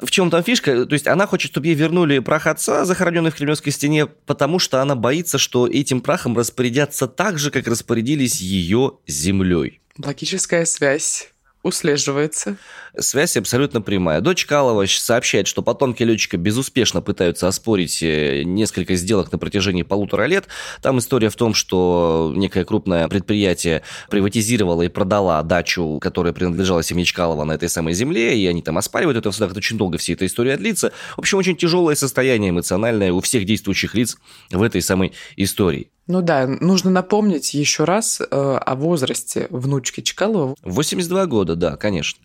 В 0.00 0.10
чем 0.10 0.30
там 0.30 0.42
фишка? 0.42 0.84
То 0.86 0.92
есть 0.92 1.06
она 1.06 1.26
хочет, 1.26 1.50
чтобы 1.50 1.66
ей 1.66 1.74
вернули 1.74 2.18
прах 2.18 2.46
отца, 2.46 2.84
захороненный 2.84 3.30
в 3.30 3.34
Кремлевской 3.34 3.72
стене, 3.72 4.06
потому 4.06 4.58
что 4.58 4.80
она 4.80 4.94
боится, 4.94 5.38
что 5.38 5.66
этим 5.66 6.00
прахом 6.00 6.36
распорядятся 6.36 7.06
так 7.06 7.38
же, 7.38 7.50
как 7.50 7.66
распорядились 7.66 8.40
ее 8.40 8.92
землей. 9.06 9.80
Логическая 9.98 10.64
связь 10.64 11.31
услеживается. 11.62 12.56
Связь 12.98 13.36
абсолютно 13.36 13.80
прямая. 13.80 14.20
Дочь 14.20 14.44
Калова 14.46 14.84
сообщает, 14.86 15.46
что 15.46 15.62
потомки 15.62 16.02
летчика 16.02 16.36
безуспешно 16.36 17.00
пытаются 17.00 17.48
оспорить 17.48 18.02
э, 18.02 18.42
несколько 18.42 18.96
сделок 18.96 19.30
на 19.32 19.38
протяжении 19.38 19.82
полутора 19.82 20.26
лет. 20.26 20.46
Там 20.82 20.98
история 20.98 21.30
в 21.30 21.36
том, 21.36 21.54
что 21.54 22.32
некое 22.36 22.64
крупное 22.64 23.08
предприятие 23.08 23.82
приватизировало 24.10 24.82
и 24.82 24.88
продала 24.88 25.42
дачу, 25.42 25.98
которая 26.00 26.32
принадлежала 26.32 26.82
семье 26.82 27.04
Чкалова 27.04 27.44
на 27.44 27.52
этой 27.52 27.68
самой 27.68 27.94
земле, 27.94 28.36
и 28.36 28.46
они 28.46 28.62
там 28.62 28.76
оспаривают 28.76 29.16
это 29.16 29.30
в 29.30 29.34
судах. 29.34 29.52
Это 29.52 29.58
очень 29.58 29.78
долго 29.78 29.98
вся 29.98 30.14
эта 30.14 30.26
история 30.26 30.56
длится. 30.56 30.92
В 31.16 31.20
общем, 31.20 31.38
очень 31.38 31.56
тяжелое 31.56 31.94
состояние 31.94 32.50
эмоциональное 32.50 33.12
у 33.12 33.20
всех 33.20 33.44
действующих 33.44 33.94
лиц 33.94 34.18
в 34.50 34.62
этой 34.62 34.82
самой 34.82 35.12
истории. 35.36 35.91
Ну 36.08 36.20
да, 36.20 36.48
нужно 36.48 36.90
напомнить 36.90 37.54
еще 37.54 37.84
раз 37.84 38.20
э, 38.20 38.24
о 38.28 38.74
возрасте 38.74 39.46
внучки 39.50 40.00
Чкалова. 40.00 40.56
82 40.62 41.26
года, 41.26 41.54
да, 41.54 41.76
конечно. 41.76 42.20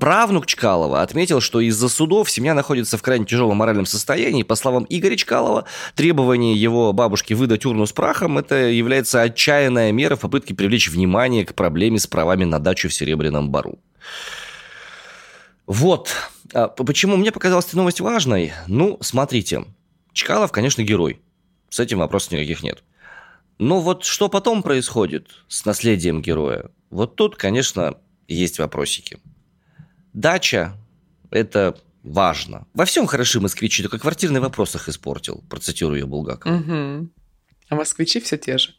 Правнук 0.00 0.46
Чкалова 0.46 1.00
отметил, 1.00 1.40
что 1.40 1.60
из-за 1.60 1.88
судов 1.88 2.28
семья 2.28 2.54
находится 2.54 2.98
в 2.98 3.02
крайне 3.02 3.26
тяжелом 3.26 3.58
моральном 3.58 3.86
состоянии. 3.86 4.42
По 4.42 4.56
словам 4.56 4.84
Игоря 4.88 5.16
Чкалова, 5.16 5.64
требование 5.94 6.54
его 6.54 6.92
бабушки 6.92 7.32
выдать 7.32 7.64
урну 7.64 7.86
с 7.86 7.92
прахом– 7.92 8.36
это 8.38 8.56
является 8.56 9.22
отчаянная 9.22 9.92
мера 9.92 10.16
в 10.16 10.20
попытке 10.20 10.54
привлечь 10.54 10.90
внимание 10.90 11.46
к 11.46 11.54
проблеме 11.54 12.00
с 12.00 12.08
правами 12.08 12.44
на 12.44 12.58
дачу 12.58 12.88
в 12.88 12.94
Серебряном 12.94 13.50
Бару. 13.50 13.78
Вот. 15.66 16.10
А 16.52 16.66
Почему 16.66 17.16
мне 17.16 17.30
показалась 17.30 17.66
эта 17.66 17.76
новость 17.76 18.00
важной? 18.00 18.52
Ну, 18.66 18.98
смотрите. 19.02 19.66
Чкалов, 20.12 20.50
конечно, 20.50 20.82
герой. 20.82 21.20
С 21.68 21.78
этим 21.78 22.00
вопросов 22.00 22.32
никаких 22.32 22.64
нет. 22.64 22.82
Но 23.60 23.82
вот 23.82 24.04
что 24.04 24.30
потом 24.30 24.62
происходит 24.62 25.28
с 25.46 25.66
наследием 25.66 26.22
героя? 26.22 26.70
Вот 26.88 27.16
тут, 27.16 27.36
конечно, 27.36 27.98
есть 28.26 28.58
вопросики. 28.58 29.18
Дача– 30.14 30.78
это 31.30 31.78
важно. 32.02 32.66
Во 32.72 32.86
всем 32.86 33.06
хороши 33.06 33.38
москвичи, 33.38 33.82
только 33.82 33.98
квартирный 33.98 34.40
вопрос 34.40 34.74
их 34.76 34.88
испортил, 34.88 35.44
процитирую 35.50 35.98
я 35.98 36.06
Булгакова. 36.06 36.54
Мгм. 36.54 37.12
А 37.68 37.74
москвичи 37.74 38.18
все 38.20 38.38
те 38.38 38.56
же. 38.56 38.70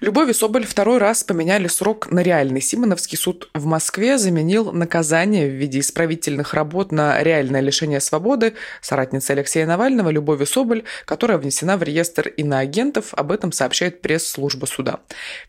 Любовь 0.00 0.34
Соболь 0.34 0.64
второй 0.64 0.96
раз 0.96 1.24
поменяли 1.24 1.68
срок 1.68 2.10
на 2.10 2.20
реальный. 2.20 2.62
Симоновский 2.62 3.18
суд 3.18 3.50
в 3.52 3.66
Москве 3.66 4.16
заменил 4.16 4.72
наказание 4.72 5.46
в 5.46 5.52
виде 5.52 5.80
исправительных 5.80 6.54
работ 6.54 6.90
на 6.90 7.22
реальное 7.22 7.60
лишение 7.60 8.00
свободы 8.00 8.54
соратницы 8.80 9.32
Алексея 9.32 9.66
Навального 9.66 10.08
Любови 10.08 10.46
Соболь, 10.46 10.84
которая 11.04 11.36
внесена 11.36 11.76
в 11.76 11.82
реестр 11.82 12.28
иноагентов. 12.28 13.12
Об 13.12 13.30
этом 13.30 13.52
сообщает 13.52 14.00
пресс-служба 14.00 14.64
суда. 14.64 15.00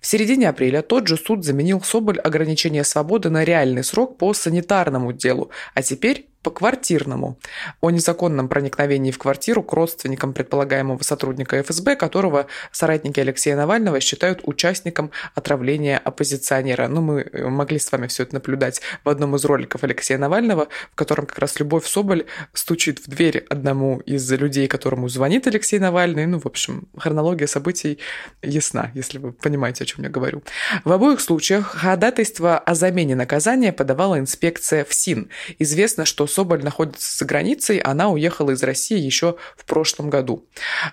В 0.01 0.05
середине 0.05 0.49
апреля 0.49 0.81
тот 0.81 1.07
же 1.07 1.15
суд 1.15 1.45
заменил 1.45 1.81
Соболь 1.81 2.19
ограничение 2.19 2.83
свободы 2.83 3.29
на 3.29 3.45
реальный 3.45 3.85
срок 3.85 4.17
по 4.17 4.33
санитарному 4.33 5.13
делу, 5.13 5.49
а 5.75 5.81
теперь 5.81 6.30
по 6.43 6.51
квартирному 6.51 7.37
о 7.81 7.89
незаконном 7.89 8.47
проникновении 8.47 9.11
в 9.11 9.17
квартиру 9.17 9.63
к 9.63 9.73
родственникам 9.73 10.33
предполагаемого 10.33 11.01
сотрудника 11.03 11.61
ФСБ, 11.61 11.95
которого 11.95 12.47
соратники 12.71 13.19
Алексея 13.19 13.55
Навального 13.55 13.99
считают 13.99 14.41
участником 14.43 15.11
отравления 15.35 15.97
оппозиционера. 15.97 16.87
Ну, 16.87 17.01
мы 17.01 17.21
э, 17.21 17.47
могли 17.47 17.79
с 17.79 17.91
вами 17.91 18.07
все 18.07 18.23
это 18.23 18.35
наблюдать 18.35 18.81
в 19.03 19.09
одном 19.09 19.35
из 19.35 19.45
роликов 19.45 19.83
Алексея 19.83 20.17
Навального, 20.17 20.67
в 20.91 20.95
котором 20.95 21.25
как 21.25 21.37
раз 21.39 21.59
Любовь 21.59 21.85
Соболь 21.85 22.25
стучит 22.53 22.99
в 22.99 23.07
дверь 23.07 23.45
одному 23.49 23.99
из 23.99 24.29
людей, 24.31 24.67
которому 24.67 25.09
звонит 25.09 25.47
Алексей 25.47 25.79
Навальный. 25.79 26.25
Ну, 26.25 26.39
в 26.39 26.45
общем, 26.45 26.87
хронология 26.97 27.47
событий 27.47 27.99
ясна, 28.41 28.91
если 28.95 29.17
вы 29.19 29.31
понимаете, 29.31 29.83
о 29.83 29.87
чем 29.87 30.03
я 30.03 30.09
говорю. 30.09 30.43
В 30.83 30.91
обоих 30.91 31.21
случаях 31.21 31.67
ходатайство 31.67 32.57
о 32.57 32.73
замене 32.73 33.15
наказания 33.15 33.71
подавала 33.71 34.17
инспекция 34.17 34.85
ФСИН. 34.85 35.29
Известно, 35.59 36.05
что 36.05 36.27
Соболь 36.31 36.63
находится 36.63 37.17
за 37.17 37.25
границей, 37.25 37.77
она 37.77 38.09
уехала 38.09 38.51
из 38.51 38.63
России 38.63 38.97
еще 38.97 39.35
в 39.55 39.65
прошлом 39.65 40.09
году. 40.09 40.45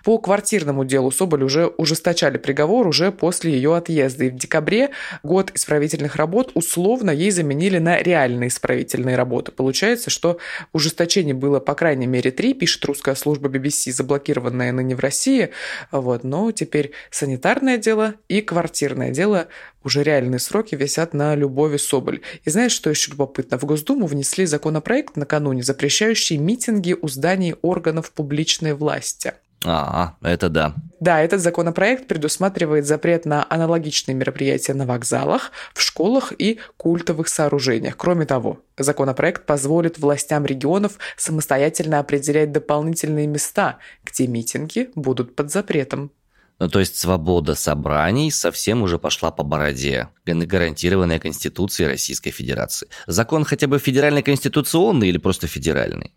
По 0.04 0.18
квартирному 0.18 0.84
делу 0.84 1.10
Соболь 1.10 1.44
уже 1.44 1.66
ужесточали 1.66 2.38
приговор 2.38 2.86
уже 2.86 3.12
после 3.12 3.52
ее 3.52 3.76
отъезда. 3.76 4.24
И 4.24 4.30
в 4.30 4.36
декабре 4.36 4.90
год 5.22 5.50
исправительных 5.54 6.16
работ 6.16 6.50
условно 6.54 7.10
ей 7.10 7.30
заменили 7.30 7.78
на 7.78 8.02
реальные 8.02 8.48
исправительные 8.48 9.16
работы. 9.16 9.52
Получается, 9.52 10.10
что 10.10 10.38
ужесточений 10.72 11.32
было 11.32 11.60
по 11.60 11.74
крайней 11.74 12.06
мере 12.06 12.30
три, 12.30 12.54
пишет 12.54 12.84
русская 12.84 13.14
служба 13.14 13.48
BBC, 13.48 13.92
заблокированная 13.92 14.72
ныне 14.72 14.96
в 14.96 15.00
России. 15.00 15.50
Вот, 15.90 16.24
но 16.24 16.50
теперь 16.52 16.92
санитарное 17.10 17.78
дело 17.78 18.14
и 18.28 18.40
квартирное 18.40 19.10
дело 19.10 19.48
уже 19.88 20.02
реальные 20.02 20.38
сроки 20.38 20.74
висят 20.74 21.14
на 21.14 21.34
Любови 21.34 21.78
Соболь. 21.78 22.20
И 22.44 22.50
знаешь, 22.50 22.72
что 22.72 22.90
еще 22.90 23.10
любопытно? 23.10 23.58
В 23.58 23.64
Госдуму 23.64 24.06
внесли 24.06 24.44
законопроект 24.44 25.16
накануне, 25.16 25.62
запрещающий 25.62 26.36
митинги 26.36 26.94
у 27.00 27.08
зданий 27.08 27.54
органов 27.62 28.12
публичной 28.12 28.74
власти. 28.74 29.32
А, 29.64 30.14
это 30.22 30.50
да. 30.50 30.74
Да, 31.00 31.20
этот 31.20 31.40
законопроект 31.40 32.06
предусматривает 32.06 32.86
запрет 32.86 33.24
на 33.24 33.46
аналогичные 33.48 34.14
мероприятия 34.14 34.74
на 34.74 34.84
вокзалах, 34.84 35.52
в 35.72 35.80
школах 35.80 36.34
и 36.36 36.58
культовых 36.76 37.28
сооружениях. 37.28 37.96
Кроме 37.96 38.26
того, 38.26 38.60
законопроект 38.76 39.46
позволит 39.46 39.98
властям 39.98 40.44
регионов 40.44 40.98
самостоятельно 41.16 41.98
определять 41.98 42.52
дополнительные 42.52 43.26
места, 43.26 43.78
где 44.04 44.26
митинги 44.26 44.90
будут 44.94 45.34
под 45.34 45.50
запретом. 45.50 46.12
Ну, 46.58 46.68
то 46.68 46.80
есть 46.80 46.96
свобода 46.96 47.54
собраний 47.54 48.30
совсем 48.30 48.82
уже 48.82 48.98
пошла 48.98 49.30
по 49.30 49.44
бороде, 49.44 50.08
гарантированная 50.26 51.20
Конституцией 51.20 51.88
Российской 51.88 52.30
Федерации. 52.30 52.88
Закон 53.06 53.44
хотя 53.44 53.68
бы 53.68 53.78
федеральный 53.78 54.22
конституционный 54.22 55.08
или 55.08 55.18
просто 55.18 55.46
федеральный? 55.46 56.14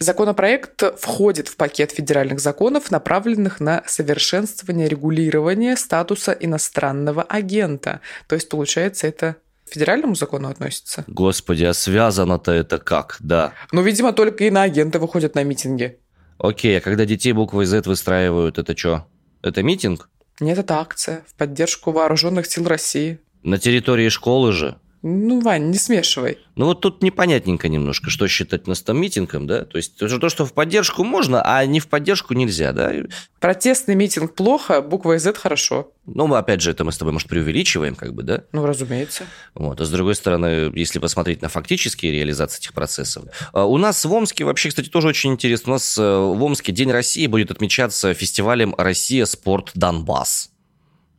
Законопроект 0.00 0.82
входит 0.98 1.46
в 1.46 1.56
пакет 1.56 1.92
федеральных 1.92 2.40
законов, 2.40 2.90
направленных 2.90 3.60
на 3.60 3.84
совершенствование 3.86 4.88
регулирования 4.88 5.76
статуса 5.76 6.32
иностранного 6.32 7.22
агента. 7.22 8.00
То 8.26 8.34
есть, 8.34 8.48
получается, 8.48 9.06
это 9.06 9.36
к 9.68 9.72
федеральному 9.72 10.16
закону 10.16 10.48
относится? 10.48 11.04
Господи, 11.06 11.62
а 11.62 11.72
связано-то 11.72 12.50
это 12.50 12.78
как, 12.78 13.18
да? 13.20 13.52
Ну, 13.70 13.82
видимо, 13.82 14.12
только 14.12 14.44
иноагенты 14.44 14.98
выходят 14.98 15.36
на 15.36 15.44
митинги. 15.44 16.00
Окей, 16.38 16.76
а 16.76 16.80
когда 16.80 17.04
детей 17.04 17.32
буквой 17.32 17.64
Z 17.64 17.82
выстраивают, 17.82 18.58
это 18.58 18.76
что? 18.76 19.06
Это 19.44 19.62
митинг? 19.62 20.08
Нет, 20.40 20.56
это 20.56 20.80
акция 20.80 21.22
в 21.28 21.34
поддержку 21.34 21.92
вооруженных 21.92 22.46
сил 22.46 22.66
России. 22.66 23.18
На 23.42 23.58
территории 23.58 24.08
школы 24.08 24.52
же? 24.52 24.78
Ну, 25.06 25.40
Вань, 25.40 25.68
не 25.68 25.76
смешивай. 25.76 26.38
Ну 26.56 26.64
вот 26.64 26.80
тут 26.80 27.02
непонятненько 27.02 27.68
немножко, 27.68 28.08
что 28.08 28.26
считать 28.26 28.66
нас 28.66 28.80
там 28.80 28.98
митингом, 28.98 29.46
да? 29.46 29.66
То 29.66 29.76
есть 29.76 29.98
то, 29.98 30.28
что 30.30 30.46
в 30.46 30.54
поддержку 30.54 31.04
можно, 31.04 31.42
а 31.42 31.66
не 31.66 31.78
в 31.78 31.88
поддержку 31.88 32.32
нельзя, 32.32 32.72
да? 32.72 32.90
Протестный 33.38 33.96
митинг 33.96 34.34
плохо, 34.34 34.80
буква 34.80 35.18
Z 35.18 35.34
хорошо. 35.34 35.92
Ну, 36.06 36.32
опять 36.32 36.62
же, 36.62 36.70
это 36.70 36.84
мы 36.84 36.92
с 36.92 36.96
тобой, 36.96 37.12
может, 37.12 37.28
преувеличиваем, 37.28 37.96
как 37.96 38.14
бы, 38.14 38.22
да? 38.22 38.44
Ну, 38.52 38.64
разумеется. 38.64 39.24
Вот. 39.54 39.78
А 39.78 39.84
с 39.84 39.90
другой 39.90 40.14
стороны, 40.14 40.72
если 40.74 40.98
посмотреть 41.00 41.42
на 41.42 41.50
фактические 41.50 42.10
реализации 42.10 42.60
этих 42.60 42.72
процессов, 42.72 43.24
а, 43.52 43.66
у 43.66 43.76
нас 43.76 44.02
в 44.06 44.10
Омске, 44.10 44.44
вообще, 44.44 44.70
кстати, 44.70 44.88
тоже 44.88 45.08
очень 45.08 45.32
интересно, 45.32 45.72
у 45.72 45.74
нас 45.74 45.98
э, 45.98 46.02
в 46.02 46.42
Омске 46.42 46.72
День 46.72 46.90
России 46.90 47.26
будет 47.26 47.50
отмечаться 47.50 48.14
фестивалем 48.14 48.74
«Россия. 48.78 49.26
Спорт. 49.26 49.70
Донбасс». 49.74 50.53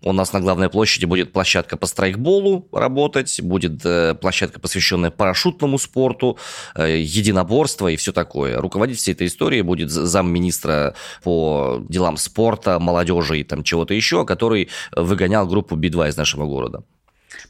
У 0.05 0.13
нас 0.13 0.33
на 0.33 0.39
главной 0.39 0.69
площади 0.69 1.05
будет 1.05 1.33
площадка 1.33 1.77
по 1.77 1.87
страйкболу 1.87 2.69
работать, 2.71 3.41
будет 3.41 3.83
э, 3.83 4.13
площадка, 4.13 4.59
посвященная 4.59 5.09
парашютному 5.09 5.79
спорту, 5.79 6.37
э, 6.75 6.99
единоборство 6.99 7.87
и 7.87 7.95
все 7.95 8.13
такое. 8.13 8.61
Руководить 8.61 8.99
всей 8.99 9.13
этой 9.13 9.25
историей 9.25 9.63
будет 9.63 9.89
замминистра 9.89 10.93
по 11.23 11.83
делам 11.89 12.17
спорта, 12.17 12.77
молодежи 12.77 13.39
и 13.39 13.43
там 13.43 13.63
чего-то 13.63 13.95
еще, 13.95 14.25
который 14.25 14.69
выгонял 14.95 15.47
группу 15.47 15.75
Би-2 15.75 16.09
из 16.09 16.17
нашего 16.17 16.45
города. 16.45 16.83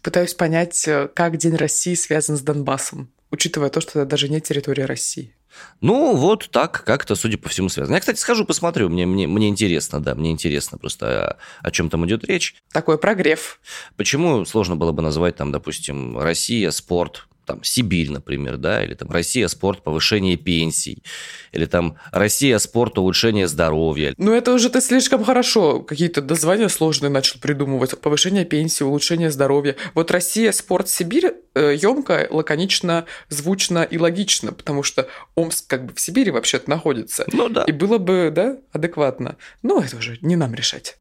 Пытаюсь 0.01 0.33
понять, 0.33 0.87
э, 0.87 1.09
как 1.13 1.35
День 1.35 1.57
России 1.57 1.93
связан 1.93 2.37
с 2.37 2.41
Донбассом, 2.41 3.09
учитывая 3.31 3.69
то, 3.69 3.81
что 3.81 3.99
это 3.99 4.09
даже 4.09 4.29
не 4.29 4.39
территория 4.39 4.85
России. 4.85 5.34
Ну, 5.81 6.15
вот 6.15 6.49
так 6.51 6.83
как-то, 6.85 7.15
судя 7.15 7.37
по 7.37 7.49
всему, 7.49 7.69
связано. 7.69 7.95
Я, 7.95 7.99
кстати, 7.99 8.19
схожу, 8.19 8.45
посмотрю, 8.45 8.89
мне, 8.89 9.05
мне, 9.05 9.27
мне 9.27 9.49
интересно, 9.49 10.01
да, 10.01 10.15
мне 10.15 10.31
интересно 10.31 10.77
просто, 10.77 11.27
о, 11.27 11.37
о 11.61 11.71
чем 11.71 11.89
там 11.89 12.05
идет 12.05 12.23
речь. 12.25 12.55
Такой 12.71 12.97
прогрев. 12.97 13.59
Почему 13.95 14.45
сложно 14.45 14.75
было 14.75 14.91
бы 14.91 15.01
назвать 15.01 15.35
там, 15.35 15.51
допустим, 15.51 16.17
Россия, 16.17 16.71
спорт, 16.71 17.27
там, 17.45 17.63
Сибирь, 17.63 18.11
например, 18.11 18.57
да, 18.57 18.83
или 18.83 18.93
там 18.93 19.09
Россия, 19.09 19.47
спорт, 19.47 19.83
повышение 19.83 20.37
пенсий, 20.37 21.03
или 21.51 21.65
там 21.65 21.97
Россия, 22.11 22.57
спорт, 22.57 22.97
улучшение 22.97 23.47
здоровья. 23.47 24.13
Ну, 24.17 24.33
это 24.33 24.53
уже 24.53 24.69
ты 24.69 24.81
слишком 24.81 25.23
хорошо 25.23 25.81
какие-то 25.81 26.21
названия 26.21 26.69
сложные 26.69 27.09
начал 27.09 27.39
придумывать. 27.39 27.99
Повышение 27.99 28.45
пенсии, 28.45 28.83
улучшение 28.83 29.31
здоровья. 29.31 29.75
Вот 29.93 30.11
Россия, 30.11 30.51
спорт, 30.51 30.89
Сибирь 30.89 31.33
емко, 31.55 32.13
э, 32.13 32.27
лаконично, 32.29 33.05
звучно 33.29 33.83
и 33.83 33.97
логично, 33.97 34.51
потому 34.51 34.83
что 34.83 35.07
Омск 35.35 35.67
как 35.67 35.85
бы 35.85 35.93
в 35.93 35.99
Сибири 35.99 36.31
вообще-то 36.31 36.69
находится. 36.69 37.25
Ну 37.31 37.49
да. 37.49 37.63
И 37.63 37.71
было 37.71 37.97
бы, 37.97 38.31
да, 38.33 38.57
адекватно. 38.71 39.37
Но 39.63 39.81
это 39.81 39.97
уже 39.97 40.17
не 40.21 40.35
нам 40.35 40.53
решать. 40.53 40.97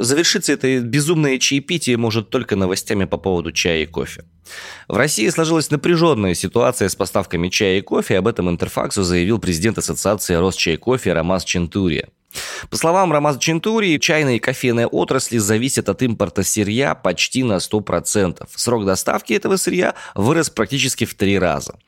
Завершиться 0.00 0.54
это 0.54 0.80
безумное 0.80 1.38
чаепитие 1.38 1.98
может 1.98 2.30
только 2.30 2.56
новостями 2.56 3.04
по 3.04 3.18
поводу 3.18 3.52
чая 3.52 3.82
и 3.82 3.86
кофе. 3.86 4.24
В 4.88 4.96
России 4.96 5.28
сложилась 5.28 5.70
напряженная 5.70 6.32
ситуация 6.32 6.88
с 6.88 6.96
поставками 6.96 7.50
чая 7.50 7.78
и 7.78 7.80
кофе, 7.82 8.16
об 8.16 8.26
этом 8.26 8.48
Интерфаксу 8.48 9.02
заявил 9.02 9.38
президент 9.38 9.76
Ассоциации 9.76 10.36
Росчай 10.36 10.78
кофе 10.78 11.12
Ромас 11.12 11.44
Чентурия. 11.44 12.08
По 12.68 12.76
словам 12.76 13.12
Ромаза 13.12 13.38
Чентури, 13.38 13.98
чайная 13.98 14.36
и 14.36 14.38
кофейная 14.38 14.86
отрасли 14.86 15.38
зависят 15.38 15.88
от 15.88 16.02
импорта 16.02 16.42
сырья 16.42 16.94
почти 16.94 17.42
на 17.42 17.54
100%. 17.54 18.46
Срок 18.54 18.84
доставки 18.84 19.32
этого 19.32 19.56
сырья 19.56 19.94
вырос 20.14 20.50
практически 20.50 21.04
в 21.04 21.14
три 21.14 21.38
раза. 21.38 21.78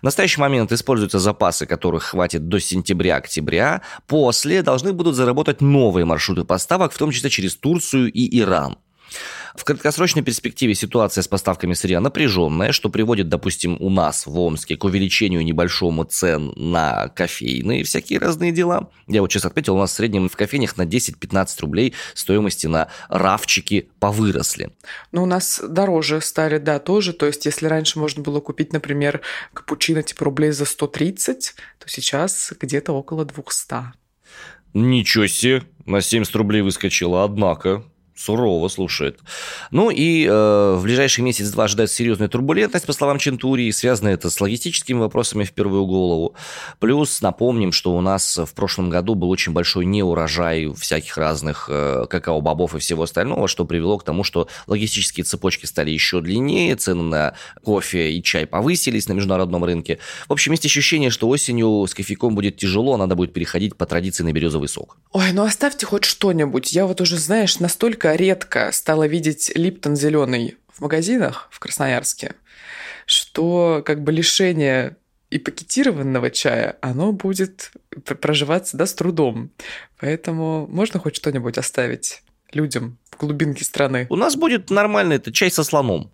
В 0.00 0.04
настоящий 0.04 0.40
момент 0.40 0.72
используются 0.72 1.18
запасы, 1.18 1.66
которых 1.66 2.04
хватит 2.04 2.48
до 2.48 2.60
сентября-октября. 2.60 3.82
После 4.06 4.62
должны 4.62 4.92
будут 4.92 5.16
заработать 5.16 5.60
новые 5.60 6.04
маршруты 6.04 6.44
поставок, 6.44 6.92
в 6.92 6.98
том 6.98 7.10
числе 7.10 7.30
через 7.30 7.56
Турцию 7.56 8.12
и 8.12 8.38
Иран. 8.38 8.76
В 9.56 9.64
краткосрочной 9.64 10.22
перспективе 10.22 10.74
ситуация 10.74 11.22
с 11.22 11.28
поставками 11.28 11.72
сырья 11.72 12.00
напряженная, 12.00 12.72
что 12.72 12.90
приводит, 12.90 13.28
допустим, 13.28 13.76
у 13.80 13.88
нас 13.88 14.26
в 14.26 14.38
Омске 14.38 14.76
к 14.76 14.84
увеличению 14.84 15.42
небольшому 15.44 16.04
цен 16.04 16.52
на 16.56 17.08
кофейные 17.08 17.82
всякие 17.82 18.18
разные 18.18 18.52
дела. 18.52 18.90
Я 19.06 19.22
вот 19.22 19.32
сейчас 19.32 19.46
отметил, 19.46 19.76
у 19.76 19.78
нас 19.78 19.92
в 19.92 19.94
среднем 19.94 20.28
в 20.28 20.36
кофейнях 20.36 20.76
на 20.76 20.82
10-15 20.82 21.60
рублей 21.60 21.94
стоимости 22.14 22.66
на 22.66 22.88
рафчики 23.08 23.88
повыросли. 23.98 24.70
Ну, 25.12 25.22
у 25.22 25.26
нас 25.26 25.62
дороже 25.66 26.20
стали, 26.20 26.58
да, 26.58 26.78
тоже. 26.78 27.14
То 27.14 27.26
есть, 27.26 27.46
если 27.46 27.66
раньше 27.66 27.98
можно 27.98 28.22
было 28.22 28.40
купить, 28.40 28.74
например, 28.74 29.22
капучино 29.54 30.02
типа 30.02 30.26
рублей 30.26 30.50
за 30.50 30.66
130, 30.66 31.54
то 31.78 31.88
сейчас 31.88 32.52
где-то 32.60 32.92
около 32.92 33.24
200. 33.24 33.74
Ничего 34.74 35.26
себе, 35.26 35.62
на 35.86 36.02
70 36.02 36.36
рублей 36.36 36.60
выскочила, 36.60 37.24
однако 37.24 37.84
сурово 38.16 38.68
слушает. 38.68 39.20
Ну 39.70 39.90
и 39.90 40.26
э, 40.26 40.74
в 40.76 40.82
ближайший 40.82 41.20
месяц-два 41.20 41.64
ожидается 41.64 41.96
серьезная 41.96 42.28
турбулентность, 42.28 42.86
по 42.86 42.92
словам 42.92 43.18
Чентурии, 43.18 43.70
связано 43.70 44.08
это 44.08 44.30
с 44.30 44.40
логистическими 44.40 44.98
вопросами 44.98 45.44
в 45.44 45.52
первую 45.52 45.86
голову. 45.86 46.34
Плюс 46.78 47.20
напомним, 47.20 47.72
что 47.72 47.94
у 47.94 48.00
нас 48.00 48.38
в 48.38 48.54
прошлом 48.54 48.90
году 48.90 49.14
был 49.14 49.30
очень 49.30 49.52
большой 49.52 49.84
неурожай 49.84 50.72
всяких 50.74 51.16
разных 51.18 51.68
э, 51.70 52.06
какао-бобов 52.08 52.74
и 52.74 52.78
всего 52.78 53.04
остального, 53.04 53.48
что 53.48 53.64
привело 53.64 53.98
к 53.98 54.04
тому, 54.04 54.24
что 54.24 54.48
логистические 54.66 55.24
цепочки 55.24 55.66
стали 55.66 55.90
еще 55.90 56.20
длиннее, 56.20 56.74
цены 56.76 57.02
на 57.02 57.34
кофе 57.62 58.12
и 58.12 58.22
чай 58.22 58.46
повысились 58.46 59.08
на 59.08 59.12
международном 59.12 59.64
рынке. 59.64 59.98
В 60.28 60.32
общем, 60.32 60.52
есть 60.52 60.64
ощущение, 60.64 61.10
что 61.10 61.28
осенью 61.28 61.86
с 61.86 61.94
кофейком 61.94 62.34
будет 62.34 62.56
тяжело, 62.56 62.96
надо 62.96 63.14
будет 63.14 63.32
переходить 63.32 63.76
по 63.76 63.86
традиции 63.86 64.22
на 64.24 64.32
березовый 64.32 64.68
сок. 64.68 64.96
Ой, 65.12 65.32
ну 65.32 65.44
оставьте 65.44 65.86
хоть 65.86 66.04
что-нибудь. 66.04 66.72
Я 66.72 66.86
вот 66.86 67.00
уже, 67.00 67.18
знаешь, 67.18 67.58
настолько 67.58 68.05
редко 68.14 68.70
стала 68.72 69.06
видеть 69.06 69.50
Липтон 69.54 69.96
зеленый 69.96 70.56
в 70.68 70.80
магазинах 70.82 71.48
в 71.50 71.58
Красноярске, 71.58 72.34
что 73.06 73.82
как 73.84 74.02
бы 74.02 74.12
лишение 74.12 74.96
и 75.30 75.38
пакетированного 75.38 76.30
чая, 76.30 76.76
оно 76.80 77.12
будет 77.12 77.72
проживаться, 78.20 78.76
да, 78.76 78.86
с 78.86 78.94
трудом. 78.94 79.50
Поэтому 79.98 80.66
можно 80.68 81.00
хоть 81.00 81.16
что-нибудь 81.16 81.58
оставить 81.58 82.22
людям 82.52 82.98
в 83.10 83.18
глубинке 83.18 83.64
страны. 83.64 84.06
У 84.10 84.16
нас 84.16 84.36
будет 84.36 84.70
нормальный 84.70 85.16
это 85.16 85.32
чай 85.32 85.50
со 85.50 85.64
слоном. 85.64 86.12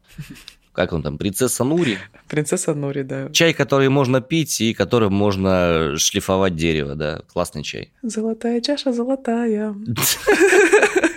Как 0.72 0.94
он 0.94 1.02
там, 1.02 1.18
принцесса 1.18 1.64
Нури? 1.64 1.98
Принцесса 2.28 2.72
Нури, 2.72 3.02
да. 3.02 3.28
Чай, 3.30 3.52
который 3.52 3.90
можно 3.90 4.22
пить 4.22 4.58
и 4.62 4.72
которым 4.72 5.12
можно 5.12 5.94
шлифовать 5.98 6.56
дерево, 6.56 6.94
да. 6.94 7.20
Классный 7.30 7.62
чай. 7.62 7.92
Золотая 8.02 8.60
чаша, 8.62 8.92
золотая. 8.92 9.74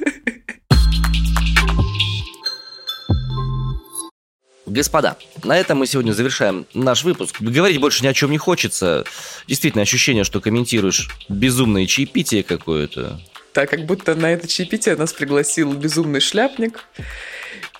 Господа, 4.75 5.15
на 5.45 5.57
этом 5.57 5.77
мы 5.77 5.87
сегодня 5.87 6.11
завершаем 6.11 6.65
наш 6.73 7.05
выпуск. 7.05 7.37
Говорить 7.39 7.79
больше 7.79 8.03
ни 8.03 8.07
о 8.07 8.13
чем 8.13 8.29
не 8.29 8.37
хочется. 8.37 9.05
Действительно, 9.47 9.83
ощущение, 9.83 10.25
что 10.25 10.41
комментируешь 10.41 11.09
безумное 11.29 11.85
чаепитие 11.85 12.43
какое-то. 12.43 13.21
Так, 13.53 13.69
как 13.69 13.85
будто 13.85 14.15
на 14.15 14.33
это 14.33 14.49
чаепитие 14.49 14.97
нас 14.97 15.13
пригласил 15.13 15.71
безумный 15.71 16.19
шляпник. 16.19 16.83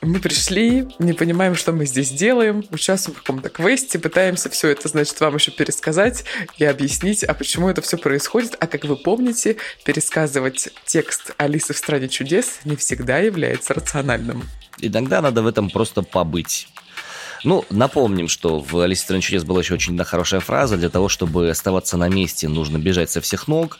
Мы 0.02 0.20
пришли, 0.20 0.88
не 0.98 1.12
понимаем, 1.12 1.56
что 1.56 1.74
мы 1.74 1.86
здесь 1.86 2.12
делаем, 2.12 2.64
участвуем 2.72 3.18
в 3.18 3.24
каком-то 3.24 3.50
квесте, 3.50 4.00
пытаемся 4.00 4.50
все 4.50 4.70
это, 4.70 4.88
значит, 4.88 5.20
вам 5.20 5.36
еще 5.36 5.52
пересказать 5.52 6.24
и 6.58 6.64
объяснить, 6.64 7.26
а 7.26 7.34
почему 7.34 7.68
это 7.68 7.82
все 7.82 7.98
происходит. 7.98 8.56
А 8.58 8.68
как 8.68 8.86
вы 8.86 8.96
помните, 8.96 9.58
пересказывать 9.84 10.70
текст 10.86 11.34
Алисы 11.36 11.74
в 11.74 11.78
стране 11.78 12.08
чудес 12.08 12.60
не 12.64 12.78
всегда 12.78 13.18
является 13.18 13.74
рациональным. 13.74 14.44
Иногда 14.80 15.22
надо 15.22 15.42
в 15.42 15.48
этом 15.48 15.70
просто 15.70 16.02
побыть. 16.04 16.70
Ну, 17.46 17.64
напомним, 17.70 18.28
что 18.28 18.60
в 18.60 18.80
«Алисе 18.80 19.04
стране 19.04 19.22
чудес» 19.22 19.44
была 19.44 19.62
еще 19.62 19.76
очень 19.76 19.98
хорошая 20.04 20.40
фраза. 20.40 20.78
Для 20.78 20.90
того, 20.90 21.10
чтобы 21.10 21.50
оставаться 21.50 21.96
на 21.96 22.10
месте, 22.10 22.50
нужно 22.50 22.78
бежать 22.80 23.12
со 23.12 23.22
всех 23.22 23.48
ног. 23.48 23.78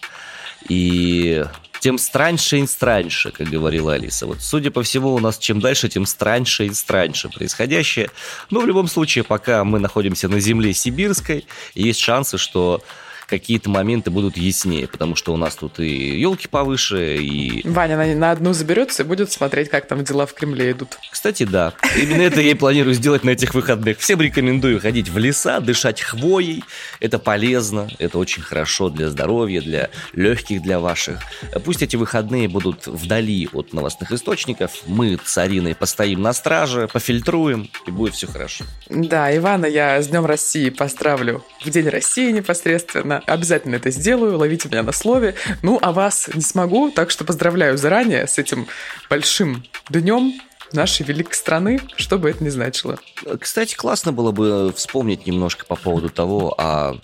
И 0.70 1.44
тем 1.80 1.98
страньше 1.98 2.60
и 2.60 2.68
страньше, 2.68 3.32
как 3.32 3.50
говорила 3.50 3.94
Алиса. 3.94 4.28
Вот, 4.28 4.42
судя 4.42 4.70
по 4.70 4.84
всему, 4.84 5.14
у 5.16 5.20
нас 5.20 5.40
чем 5.40 5.60
дальше, 5.60 5.90
тем 5.90 6.06
страньше 6.06 6.68
и 6.68 6.74
страньше 6.74 7.28
происходящее. 7.30 8.12
Но 8.52 8.62
в 8.62 8.68
любом 8.68 8.88
случае, 8.88 9.24
пока 9.24 9.64
мы 9.64 9.80
находимся 9.80 10.28
на 10.28 10.40
земле 10.40 10.72
сибирской, 10.74 11.48
есть 11.74 12.00
шансы, 12.00 12.38
что 12.38 12.84
какие-то 13.28 13.70
моменты 13.70 14.12
будут 14.12 14.38
яснее, 14.38 14.88
потому 14.88 15.16
что 15.16 15.34
у 15.34 15.38
нас 15.38 15.56
тут 15.56 15.80
и 15.80 16.20
елки 16.20 16.48
повыше, 16.48 17.18
и... 17.18 17.68
Ваня 17.68 17.98
на, 17.98 18.16
на 18.16 18.32
одну 18.32 18.54
заберется 18.54 19.04
и 19.04 19.06
будет 19.06 19.32
смотреть, 19.32 19.70
как 19.70 19.88
там 19.88 20.04
дела 20.04 20.26
в 20.26 20.34
Кремле 20.34 20.72
идут. 20.72 20.98
Кстати, 21.12 21.44
да. 21.44 21.74
Именно 21.96 22.22
это 22.22 22.42
я 22.42 22.52
и 22.52 22.54
планирую 22.54 22.94
сделать 22.94 23.24
на 23.24 23.32
этих 23.32 23.54
выходных. 23.54 24.00
Всем 24.00 24.22
рекомендую 24.22 24.80
ходить 24.80 25.10
в 25.10 25.18
леса, 25.18 25.60
дышать 25.60 26.02
хвоей. 26.02 26.64
Это 27.00 27.20
полезно, 27.20 27.88
это 28.00 28.18
очень 28.18 28.42
хорошо 28.42 28.90
для 28.90 29.10
здоровья, 29.10 29.62
для 29.62 29.90
легких 30.14 30.62
для 30.62 30.80
ваших. 30.80 31.20
Пусть 31.64 31.82
эти 31.82 31.96
выходные 31.96 32.48
будут 32.48 32.88
вдали 32.88 33.50
от 33.54 33.74
новостных 33.74 34.12
источников. 34.12 34.72
Мы 34.86 35.20
с 35.24 35.38
Ариной 35.38 35.76
постоим 35.76 36.22
на 36.22 36.34
страже, 36.34 36.88
пофильтруем, 36.92 37.70
и 37.88 37.92
будет 37.92 38.14
все 38.14 38.28
хорошо. 38.28 38.66
Да, 38.90 39.36
Ивана 39.36 39.66
я 39.66 40.02
с 40.02 40.08
Днем 40.08 40.26
России 40.26 40.70
поздравлю 40.70 41.44
в 41.64 41.70
День 41.70 41.90
России 41.90 42.32
непосредственно 42.32 43.15
обязательно, 43.26 43.56
обязательно 43.56 43.76
это 43.76 43.92
сделаю, 43.92 44.38
ловите 44.38 44.70
меня 44.70 44.84
на 44.84 44.92
слове. 44.92 45.36
Ну, 45.62 45.80
а 45.82 45.92
вас 45.92 46.30
не 46.34 46.42
смогу, 46.42 46.92
так 46.92 47.12
что 47.12 47.24
поздравляю 47.24 47.78
заранее 47.78 48.28
с 48.28 48.38
этим 48.38 48.68
большим 49.10 49.64
днем 49.90 50.34
нашей 50.74 51.06
великой 51.06 51.36
страны, 51.36 51.80
что 51.96 52.18
бы 52.18 52.30
это 52.30 52.44
ни 52.44 52.50
значило. 52.50 53.00
Кстати, 53.40 53.76
классно 53.76 54.12
было 54.12 54.32
бы 54.32 54.74
вспомнить 54.76 55.26
немножко 55.26 55.66
по 55.66 55.76
поводу 55.76 56.10
того, 56.10 56.54
а 56.58 56.96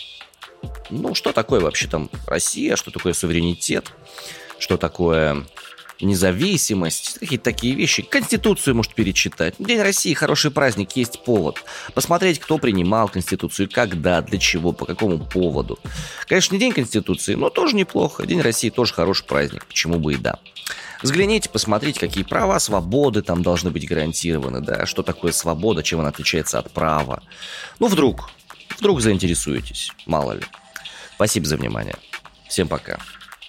ну, 0.89 1.15
что 1.15 1.31
такое 1.31 1.61
вообще 1.61 1.87
там 1.87 2.09
Россия, 2.27 2.75
что 2.75 2.91
такое 2.91 3.13
суверенитет, 3.13 3.91
что 4.59 4.77
такое 4.77 5.45
независимость, 6.05 7.19
какие-то 7.19 7.43
такие 7.43 7.75
вещи. 7.75 8.03
Конституцию 8.03 8.75
может 8.75 8.93
перечитать. 8.93 9.55
День 9.59 9.81
России, 9.81 10.13
хороший 10.13 10.51
праздник, 10.51 10.91
есть 10.95 11.23
повод. 11.23 11.63
Посмотреть, 11.93 12.39
кто 12.39 12.57
принимал 12.57 13.07
Конституцию, 13.07 13.69
когда, 13.71 14.21
для 14.21 14.37
чего, 14.37 14.71
по 14.71 14.85
какому 14.85 15.19
поводу. 15.19 15.79
Конечно, 16.27 16.55
не 16.55 16.59
День 16.59 16.73
Конституции, 16.73 17.35
но 17.35 17.49
тоже 17.49 17.75
неплохо. 17.75 18.25
День 18.25 18.41
России 18.41 18.69
тоже 18.69 18.93
хороший 18.93 19.25
праздник, 19.25 19.65
почему 19.65 19.99
бы 19.99 20.13
и 20.13 20.17
да. 20.17 20.39
Взгляните, 21.01 21.49
посмотрите, 21.49 21.99
какие 21.99 22.23
права, 22.23 22.59
свободы 22.59 23.23
там 23.23 23.41
должны 23.41 23.71
быть 23.71 23.87
гарантированы, 23.87 24.61
да, 24.61 24.85
что 24.85 25.01
такое 25.01 25.31
свобода, 25.31 25.81
чем 25.81 25.99
она 25.99 26.09
отличается 26.09 26.59
от 26.59 26.71
права. 26.71 27.23
Ну, 27.79 27.87
вдруг, 27.87 28.29
вдруг 28.77 29.01
заинтересуетесь, 29.01 29.91
мало 30.05 30.33
ли. 30.33 30.43
Спасибо 31.15 31.47
за 31.47 31.57
внимание. 31.57 31.95
Всем 32.47 32.67
пока. 32.67 32.99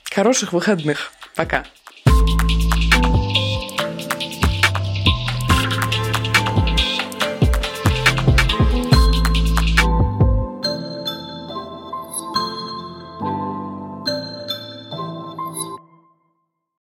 Хороших 0.04 0.52
выходных. 0.52 1.12
Пока. 1.34 1.64